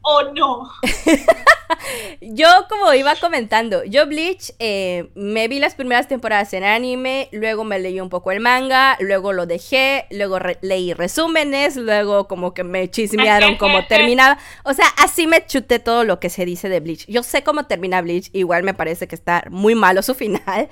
[0.01, 0.71] o no.
[2.21, 7.63] yo como iba comentando, yo Bleach eh, me vi las primeras temporadas en anime, luego
[7.63, 12.63] me leí un poco el manga, luego lo dejé, luego leí resúmenes, luego como que
[12.63, 14.37] me chismearon cómo terminaba.
[14.63, 17.05] O sea, así me chuté todo lo que se dice de Bleach.
[17.07, 20.69] Yo sé cómo termina Bleach, igual me parece que está muy malo su final.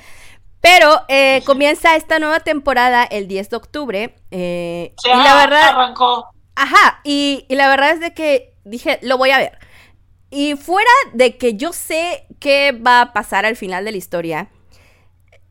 [0.63, 4.15] Pero eh, comienza esta nueva temporada el 10 de octubre.
[4.31, 5.69] Eh, y la verdad.
[5.71, 6.32] Arrancó.
[6.55, 9.57] Ajá, y, la verdad es de que dije, lo voy a ver.
[10.29, 14.49] Y fuera de que yo sé qué va a pasar al final de la historia,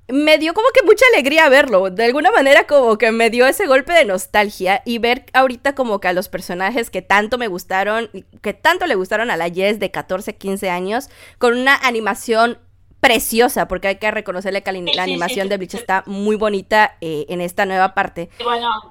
[0.08, 1.90] me dio como que mucha alegría verlo.
[1.90, 6.00] De alguna manera como que me dio ese golpe de nostalgia y ver ahorita como
[6.00, 8.10] que a los personajes que tanto me gustaron,
[8.42, 12.58] que tanto le gustaron a la Jess de 14, 15 años, con una animación
[13.02, 17.40] preciosa, porque hay que reconocerle que la, animación de Bleach está muy bonita eh, en
[17.40, 18.30] esta nueva parte.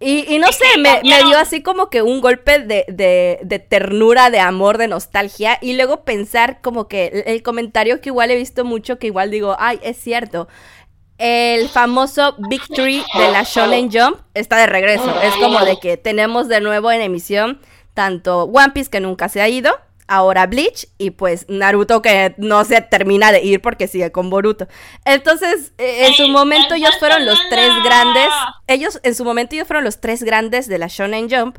[0.02, 4.78] y, no sé, me, dio así como que un golpe de, de, ternura, de amor,
[4.78, 9.08] de nostalgia, y luego pensar como que el, comentario que igual he visto mucho, que
[9.08, 10.50] igual digo, ay, es cierto.
[11.18, 15.22] El famoso Victory de la Shonen Jump está de regreso.
[15.22, 17.62] Es como de que tenemos de nuevo en emisión
[17.94, 19.74] tanto One Piece que nunca se ha ido,
[20.12, 24.68] ahora Bleach y pues Naruto que no se termina de ir porque sigue con Boruto.
[25.06, 28.28] Entonces, eh, en su momento ellos fueron los tres grandes,
[28.68, 31.58] ellos en su momento ellos fueron los tres grandes de la Shonen Jump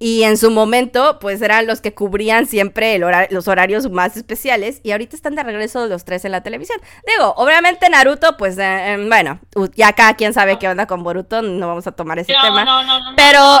[0.00, 4.80] y en su momento, pues eran los que cubrían siempre los horarios más especiales.
[4.82, 6.80] Y ahorita están de regreso los tres en la televisión.
[7.06, 9.38] Digo, obviamente Naruto, pues eh, em, bueno,
[9.74, 11.42] ya cada quien sabe qué onda con Boruto.
[11.42, 13.14] No vamos a tomar ese tema.
[13.16, 13.60] pero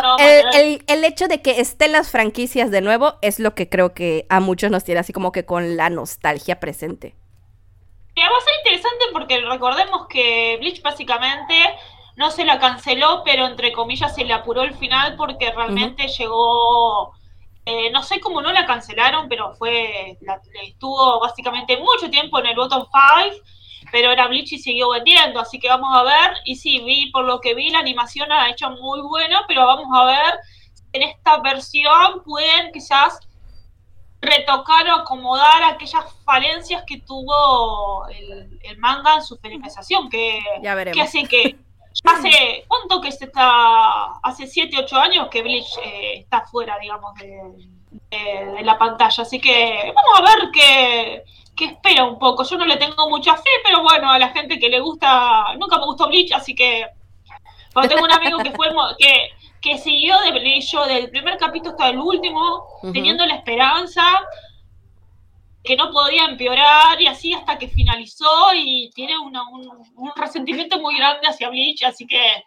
[0.52, 4.40] el, hecho de que estén las franquicias de nuevo es lo que creo que a
[4.40, 7.14] muchos nos tiene así como que con la nostalgia presente.
[8.18, 11.54] va a ser interesante porque recordemos que Bleach básicamente
[12.16, 17.12] no se la canceló, pero entre comillas se le apuró el final porque realmente llegó,
[17.64, 20.16] eh, no sé cómo no la cancelaron, pero fue,
[20.62, 23.36] estuvo básicamente mucho tiempo en el bottom 5,
[23.90, 27.24] pero era Bleach y siguió vendiendo, así que vamos a ver, y sí, vi, por
[27.24, 30.34] lo que vi, la animación ha hecho muy buena, pero vamos a ver,
[30.92, 33.18] en esta versión pueden quizás
[34.20, 40.40] retocar o acomodar aquellas falencias que tuvo el, manga en su finalización, que,
[40.92, 41.56] que hace que
[42.02, 44.18] Hace, ¿cuánto que se está?
[44.22, 49.22] Hace 7, 8 años que Bleach eh, está fuera, digamos, de, la pantalla.
[49.22, 51.24] Así que vamos a ver qué,
[51.64, 52.42] espera un poco.
[52.44, 55.78] Yo no le tengo mucha fe, pero bueno, a la gente que le gusta, nunca
[55.78, 56.86] me gustó Bleach, así que
[57.88, 58.68] tengo un amigo que fue
[58.98, 59.30] que,
[59.60, 64.02] que siguió de Bleach, yo del primer capítulo hasta el último, teniendo la esperanza
[65.64, 70.96] que no podía empeorar y así hasta que finalizó y tiene un, un, resentimiento muy
[70.96, 72.44] grande hacia Bleach, así que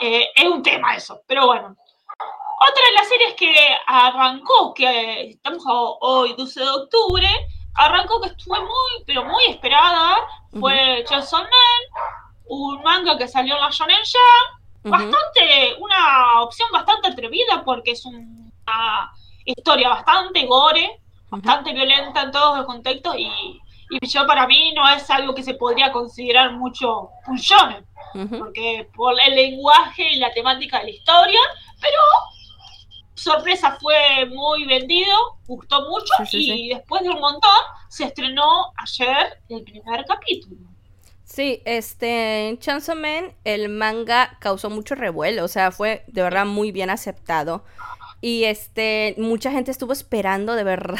[0.00, 1.66] Eh, es un tema eso, pero bueno.
[1.68, 3.52] Otra de las series que
[3.86, 7.28] arrancó, que estamos hoy, 12 de octubre,
[7.74, 10.18] arrancó que estuvo muy, pero muy esperada,
[10.60, 11.50] fue Chainsaw Man,
[12.44, 18.04] un manga que salió en la Shonen Jump, bastante, una opción bastante atrevida porque es
[18.04, 19.12] una
[19.44, 21.01] historia bastante gore,
[21.32, 23.58] bastante violenta en todos los contextos y,
[23.90, 27.84] y, yo para mí no es algo que se podría considerar mucho un shonen,
[28.38, 31.40] porque por el lenguaje y la temática de la historia,
[31.80, 31.98] pero
[33.14, 35.14] sorpresa fue muy vendido,
[35.46, 37.50] gustó mucho y después de un montón
[37.88, 40.56] se estrenó ayer el primer capítulo.
[41.24, 46.44] Sí, este, en Chainsaw Man el manga causó mucho revuelo, o sea, fue de verdad
[46.44, 47.64] muy bien aceptado.
[48.24, 50.96] Y este, mucha gente estuvo esperando de verdad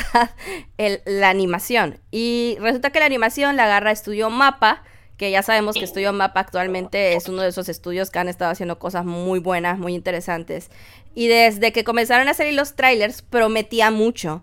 [1.06, 2.00] la animación.
[2.10, 4.82] Y resulta que la animación la agarra Estudio Mapa,
[5.16, 8.50] que ya sabemos que Estudio Mapa actualmente es uno de esos estudios que han estado
[8.50, 10.68] haciendo cosas muy buenas, muy interesantes.
[11.14, 14.42] Y desde que comenzaron a salir los trailers, prometía mucho.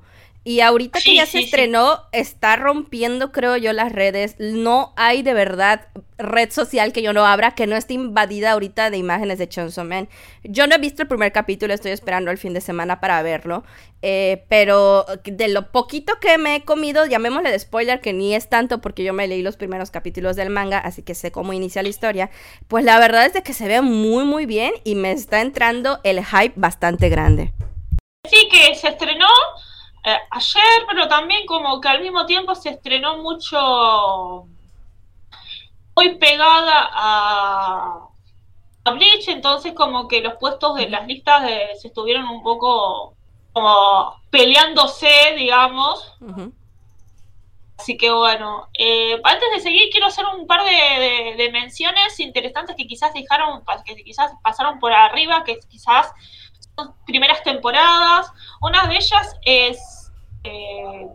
[0.50, 4.36] Y ahorita que ya se estrenó, está rompiendo, creo yo, las redes.
[4.40, 8.90] No hay de verdad red social que yo no abra que no esté invadida ahorita
[8.90, 10.10] de imágenes de Chainsaw Man.
[10.44, 13.64] Yo no he visto el primer capítulo, estoy esperando el fin de semana para verlo.
[14.02, 18.50] Eh, pero de lo poquito que me he comido, llamémosle de spoiler, que ni es
[18.50, 21.84] tanto porque yo me leí los primeros capítulos del manga, así que sé cómo inicia
[21.84, 22.32] la historia.
[22.68, 26.00] Pues la verdad es de que se ve muy, muy bien y me está entrando
[26.04, 27.54] el hype bastante grande.
[28.28, 29.28] Sí, que se estrenó
[30.16, 34.48] eh, ayer, pero también como que al mismo tiempo se estrenó mucho,
[35.96, 38.08] muy pegada a,
[38.86, 41.44] a Bleach, entonces como que los puestos de las listas
[41.80, 43.16] se estuvieron un poco
[43.54, 46.16] como peleándose, digamos.
[47.78, 52.86] Así que bueno, eh, antes de seguir quiero hacer un par de, menciones interesantes que
[52.88, 56.12] quizás dejaron, que quizás pasaron por arriba, que quizás
[57.06, 58.32] primeras temporadas.
[58.62, 59.99] Una de ellas es.
[60.44, 61.08] Eh,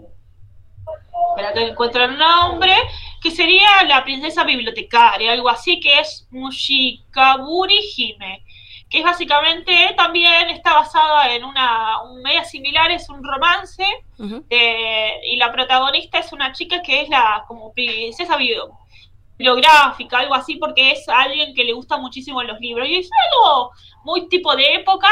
[1.30, 2.74] espera que encuentro el nombre.
[3.22, 8.44] Que sería La Princesa Bibliotecaria, algo así, que es Mushikaburi Hime.
[8.90, 12.02] Que es básicamente también está basada en una.
[12.02, 13.84] Un media similar, es un romance.
[14.18, 20.92] y la protagonista es una chica que es la como princesa bibliográfica, algo así, porque
[20.92, 22.86] es alguien que le gusta muchísimo los libros.
[22.86, 23.72] Y es algo
[24.04, 25.08] muy tipo de época,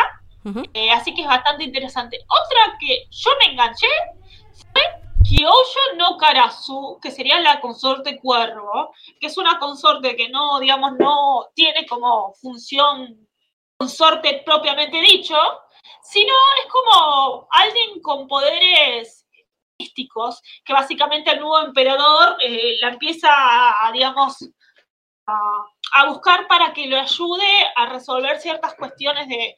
[0.74, 2.18] eh, así que es bastante interesante.
[2.28, 3.86] Otra que yo me enganché
[4.72, 4.82] fue
[5.24, 10.92] Kyoyo no Karasu, que sería la consorte cuervo, que es una consorte que no, digamos,
[10.98, 13.28] no tiene como función
[13.76, 15.36] consorte propiamente dicho,
[16.02, 16.32] sino
[16.64, 19.26] es como alguien con poderes
[19.78, 24.36] místicos, que básicamente el nuevo emperador eh, la empieza a, digamos,
[25.26, 29.56] a buscar para que lo ayude a resolver ciertas cuestiones de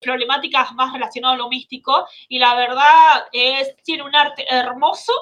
[0.00, 5.12] problemáticas más relacionadas a lo místico y la verdad es, tiene un arte hermoso,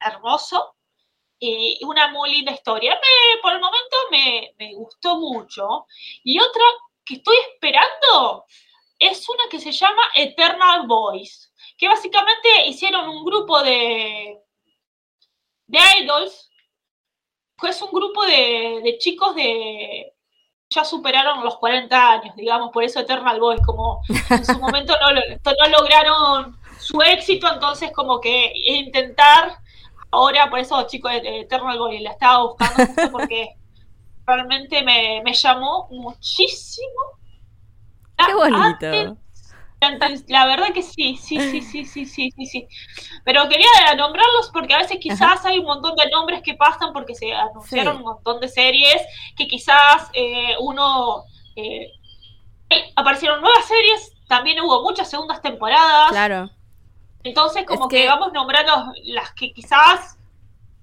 [0.00, 0.76] hermoso
[1.38, 2.98] y una muy linda historia.
[3.42, 5.86] por el momento me, me gustó mucho.
[6.22, 6.64] Y otra
[7.04, 8.46] que estoy esperando
[8.98, 14.40] es una que se llama Eternal Boys, que básicamente hicieron un grupo de,
[15.66, 16.50] de idols,
[17.60, 20.14] que es un grupo de, de chicos de,
[20.72, 25.12] ya superaron los 40 años, digamos, por eso Eternal Boys, como en su momento no,
[25.12, 29.58] no lograron su éxito, entonces como que intentar,
[30.10, 33.56] ahora por eso chicos de Eternal Boys la estaba buscando porque
[34.26, 37.18] realmente me, me, llamó muchísimo.
[38.16, 39.18] Qué bonito.
[40.28, 42.68] La verdad que sí, sí, sí, sí, sí, sí, sí, sí.
[43.24, 47.14] Pero quería nombrarlos porque a veces quizás hay un montón de nombres que pasan porque
[47.14, 49.02] se anunciaron un montón de series
[49.36, 51.24] que quizás eh, uno...
[51.56, 51.88] Eh,
[52.96, 56.10] aparecieron nuevas series, también hubo muchas segundas temporadas.
[56.10, 56.50] Claro.
[57.22, 58.02] Entonces como que...
[58.02, 60.18] que vamos nombrando las que quizás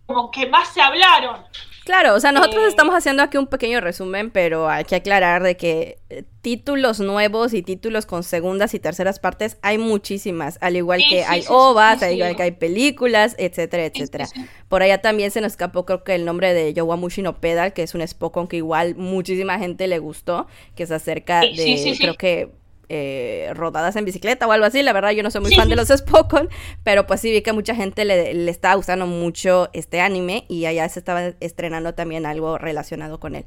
[0.05, 1.45] como que más se hablaron.
[1.89, 5.41] Claro, o sea, nosotros eh, estamos haciendo aquí un pequeño resumen, pero hay que aclarar
[5.41, 10.75] de que eh, títulos nuevos y títulos con segundas y terceras partes hay muchísimas, al
[10.75, 14.27] igual que hay ovas, al igual que hay películas, etcétera, etcétera.
[14.67, 17.81] Por allá también se nos escapó creo que el nombre de Yowamushi no Pedal, que
[17.81, 22.51] es un Spokon que igual muchísima gente le gustó, que es acerca de, creo que
[22.89, 24.83] eh, rodadas en bicicleta o algo así.
[24.83, 26.49] La verdad, yo no soy muy fan de los Spokon,
[26.83, 30.65] pero pues sí vi que mucha gente le, le estaba gustando mucho este anime y
[30.65, 33.45] allá se estaba estrenando también algo relacionado con él.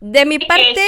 [0.00, 0.80] De mi parte,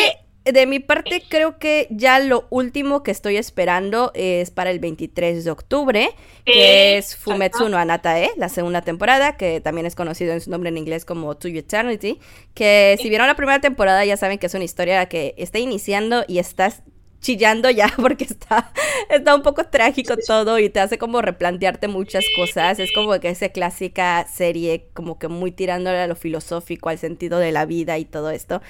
[0.45, 5.45] de mi parte creo que ya lo último que estoy esperando es para el 23
[5.45, 6.11] de octubre,
[6.45, 10.69] que es Fumetsu no Anatae, la segunda temporada, que también es conocido en su nombre
[10.69, 12.19] en inglés como To Eternity,
[12.53, 16.25] que si vieron la primera temporada ya saben que es una historia que está iniciando
[16.29, 16.83] y estás
[17.25, 18.71] chillando ya porque está,
[19.09, 22.79] está un poco trágico todo y te hace como replantearte muchas cosas.
[22.79, 27.39] Es como que esa clásica serie como que muy tirándole a lo filosófico, al sentido
[27.39, 28.61] de la vida y todo esto.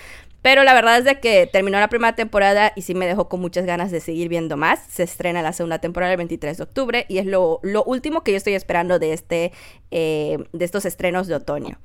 [0.45, 3.40] Pero la verdad es de que terminó la primera temporada y sí me dejó con
[3.40, 4.78] muchas ganas de seguir viendo más.
[4.90, 8.36] Se estrena la segunda temporada el 23 de octubre y es lo, último que yo
[8.36, 9.53] estoy esperando de este
[9.90, 11.78] eh, de estos estrenos de otoño.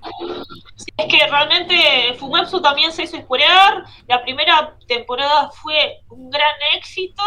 [0.97, 3.85] es que realmente Fumetsu también se hizo esperar.
[4.07, 7.23] La primera temporada fue un gran éxito.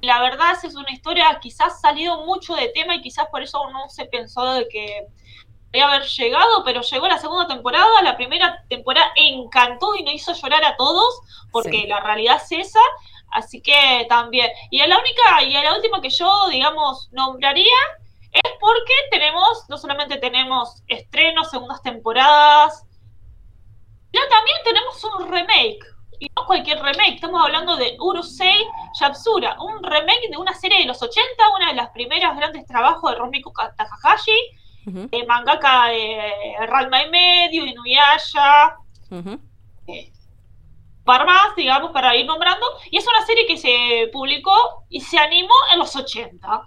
[0.00, 3.90] La verdad es una historia quizás salido mucho de tema y quizás por eso no
[3.90, 5.06] se pensó de que
[5.72, 10.64] haber llegado, pero llegó la segunda temporada, la primera temporada encantó y nos hizo llorar
[10.64, 12.80] a todos, porque la realidad es esa,
[13.32, 14.50] así que también.
[14.70, 17.76] Y la única, y la última que yo, digamos, nombraría
[18.32, 22.84] es porque tenemos, no solamente tenemos estrenos, segundas temporadas,
[24.12, 25.84] ya también tenemos un remake.
[26.18, 28.66] Y no cualquier remake, estamos hablando de Urusei
[28.98, 33.10] Yapsura, un remake de una serie de los 80, una de las primeras grandes trabajos
[33.10, 34.38] de Romiko Takahashi,
[34.86, 36.32] eh, mangaka de
[36.66, 38.76] Ranma y Medio, Inuyasha,
[39.86, 40.12] eh,
[41.04, 42.66] para más, digamos, para ir nombrando.
[42.90, 46.62] Y es una serie que se publicó y se animó en los 80.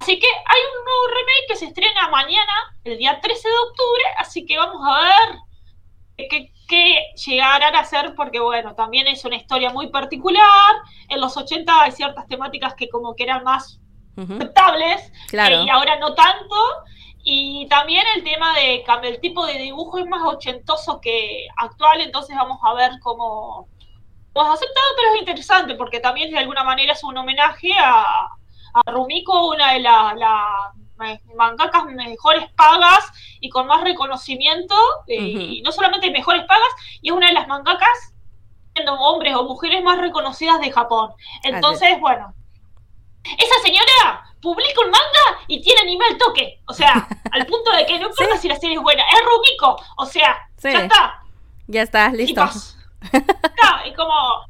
[0.00, 2.52] Así que hay un nuevo remake que se estrena mañana,
[2.84, 8.14] el día 13 de octubre, así que vamos a ver qué, qué llegarán a hacer,
[8.14, 10.76] porque bueno, también es una historia muy particular.
[11.08, 13.80] En los 80 hay ciertas temáticas que como que eran más
[14.16, 16.56] aceptables, eh, y ahora no tanto.
[17.30, 22.00] Y también el tema de que el tipo de dibujo es más ochentoso que actual,
[22.00, 23.68] entonces vamos a ver cómo
[24.32, 28.30] pues aceptado, pero es interesante porque también de alguna manera es un homenaje a,
[28.72, 30.72] a Rumiko, una de las la,
[31.36, 34.74] mangakas mejores pagas y con más reconocimiento,
[35.06, 36.70] eh, y no solamente mejores pagas,
[37.02, 38.14] y es una de las mangakas
[38.74, 41.10] siendo hombres o mujeres más reconocidas de Japón.
[41.42, 42.32] Entonces, bueno,
[43.22, 46.60] esa señora publica un manga y tiene anime al toque.
[46.66, 49.82] O sea, al punto de que no importa si la serie es buena, es Rumiko.
[49.96, 51.22] O sea, ya está.
[51.66, 52.44] Ya está, listo.
[53.84, 54.44] Y, como.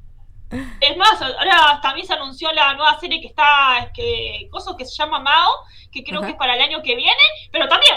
[0.80, 4.86] Es más, ahora también se anunció la nueva serie que está, es que, cosa que
[4.86, 5.51] se llama Mao,
[5.93, 7.20] que creo que es para el año que viene,
[7.53, 7.95] pero también,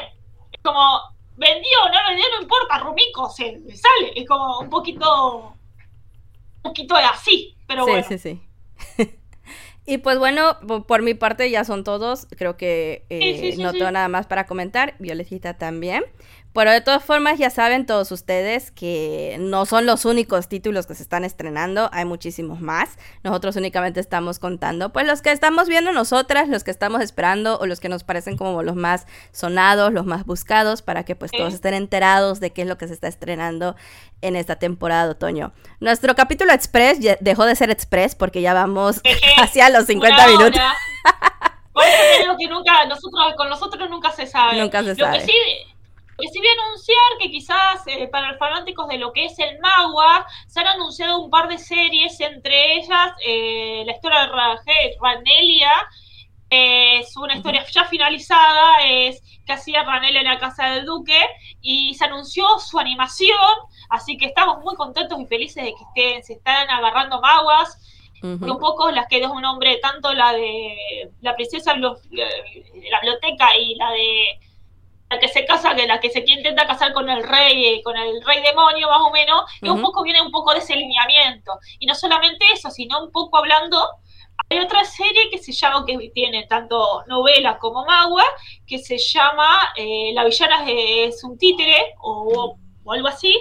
[0.52, 1.00] es como,
[1.38, 6.98] vendió o no vendió, no importa, Rumiko se sale, es como un poquito, un poquito
[6.98, 8.06] así, pero bueno.
[8.06, 8.51] Sí, sí, sí.
[9.86, 10.58] Y pues bueno,
[10.88, 12.28] por mi parte ya son todos.
[12.38, 14.96] Creo que eh, no tengo nada más para comentar.
[15.00, 16.04] Violetita también.
[16.54, 20.96] Pero de todas formas, ya saben todos ustedes que no son los únicos títulos que
[20.96, 22.98] se están estrenando, hay muchísimos más.
[23.24, 27.66] Nosotros únicamente estamos contando, pues los que estamos viendo nosotras, los que estamos esperando o
[27.66, 31.54] los que nos parecen como los más sonados, los más buscados, para que pues todos
[31.54, 33.76] estén enterados de qué es lo que se está estrenando
[34.22, 35.54] en esta temporada de otoño.
[35.80, 39.02] Nuestro capítulo express dejó de ser express porque ya vamos
[39.38, 40.62] hacia los 50 minutos.
[41.74, 44.60] Por eso que nunca, nosotros, con nosotros nunca se sabe.
[44.60, 45.22] Nunca se sabe.
[45.22, 45.32] sí,
[46.28, 49.60] sí voy a anunciar que quizás eh, para los fanáticos de lo que es el
[49.60, 55.72] magua, se han anunciado un par de series, entre ellas eh, la historia de Ranelia,
[56.50, 61.18] es una historia ya finalizada, es que hacía Ranelia en la casa del duque,
[61.62, 63.38] y se anunció su animación,
[63.90, 67.78] así que estamos muy contentos y felices de que estén, se están agarrando maguas.
[68.24, 71.96] Un poco las que es un nombre, tanto la de la princesa la
[73.00, 74.40] biblioteca y la de
[75.12, 77.98] la que se casa, que la que se intenta casar con el rey, eh, con
[77.98, 81.52] el rey demonio más o menos, que un poco viene un poco de ese lineamiento.
[81.80, 83.78] Y no solamente eso, sino un poco hablando,
[84.50, 88.24] hay otra serie que se llama, que tiene tanto novela como magua,
[88.66, 92.56] que se llama eh, La villana es un títere o,
[92.90, 93.36] algo así,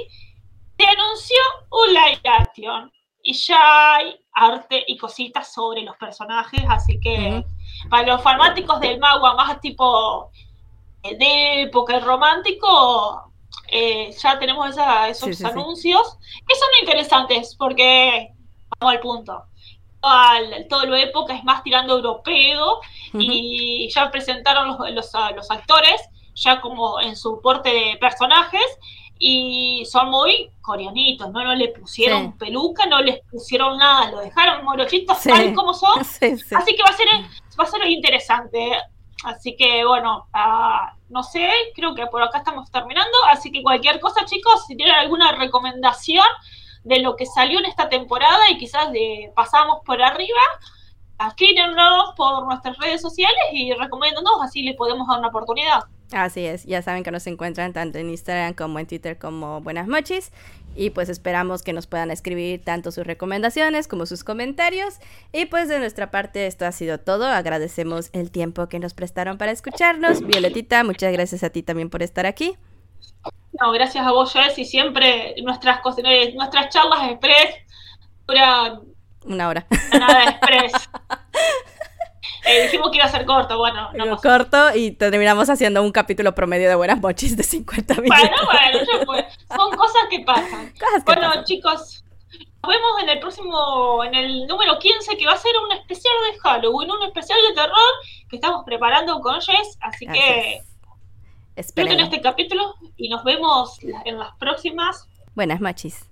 [0.76, 1.36] se anunció
[1.70, 2.92] un live action.
[3.22, 7.44] Y ya hay arte y cositas sobre los personajes, así que
[7.90, 10.32] para los fanáticos del magua más tipo
[11.02, 13.32] de época romántico,
[13.72, 14.76] eh, ya tenemos
[15.08, 18.32] esos anuncios que son interesantes porque
[18.78, 19.44] vamos al punto.
[20.68, 22.80] todo lo época es más tirando europeo
[23.14, 26.00] y ya presentaron los, los, actores
[26.34, 28.64] ya como en su porte de personajes
[29.18, 34.64] y son muy coreanitos, no, no le pusieron peluca, no les pusieron nada, lo dejaron
[34.64, 37.08] morochitos tal como son, así que va a ser
[37.58, 38.72] va a ser interesante.
[39.24, 43.16] Así que bueno, ah, no sé, creo que por acá estamos terminando.
[43.30, 46.26] Así que cualquier cosa, chicos, si tienen alguna recomendación
[46.84, 50.40] de lo que salió en esta temporada y quizás de, pasamos por arriba,
[51.28, 55.84] escríbenos por nuestras redes sociales y recomiéndonos, así les podemos dar una oportunidad.
[56.12, 59.86] Así es, ya saben que nos encuentran tanto en Instagram como en Twitter como Buenas
[59.86, 60.32] Mochis.
[60.76, 64.98] Y pues esperamos que nos puedan escribir tanto sus recomendaciones como sus comentarios.
[65.32, 67.26] Y pues de nuestra parte esto ha sido todo.
[67.26, 70.22] Agradecemos el tiempo que nos prestaron para escucharnos.
[70.26, 72.56] Violetita, muchas gracias a ti también por estar aquí.
[73.60, 77.56] No, gracias a vos, Jess, y siempre nuestras, eh, nuestras charlas express
[78.26, 78.80] duran...
[79.24, 79.66] Una hora.
[79.92, 80.72] Nada express.
[82.44, 83.90] Eh, dijimos que iba a ser corto, bueno.
[83.92, 88.18] No corto y terminamos haciendo un capítulo promedio de buenas mochis de 50 minutos.
[88.18, 89.28] Bueno, bueno.
[89.56, 90.72] Son cosas que pasan.
[91.04, 92.04] bueno, chicos,
[92.62, 96.14] nos vemos en el próximo, en el número 15, que va a ser un especial
[96.30, 97.92] de Halloween, un especial de terror
[98.28, 100.60] que estamos preparando con Jess, así que
[101.56, 105.08] esperen este capítulo y nos vemos en las próximas.
[105.34, 106.09] Buenas mochis.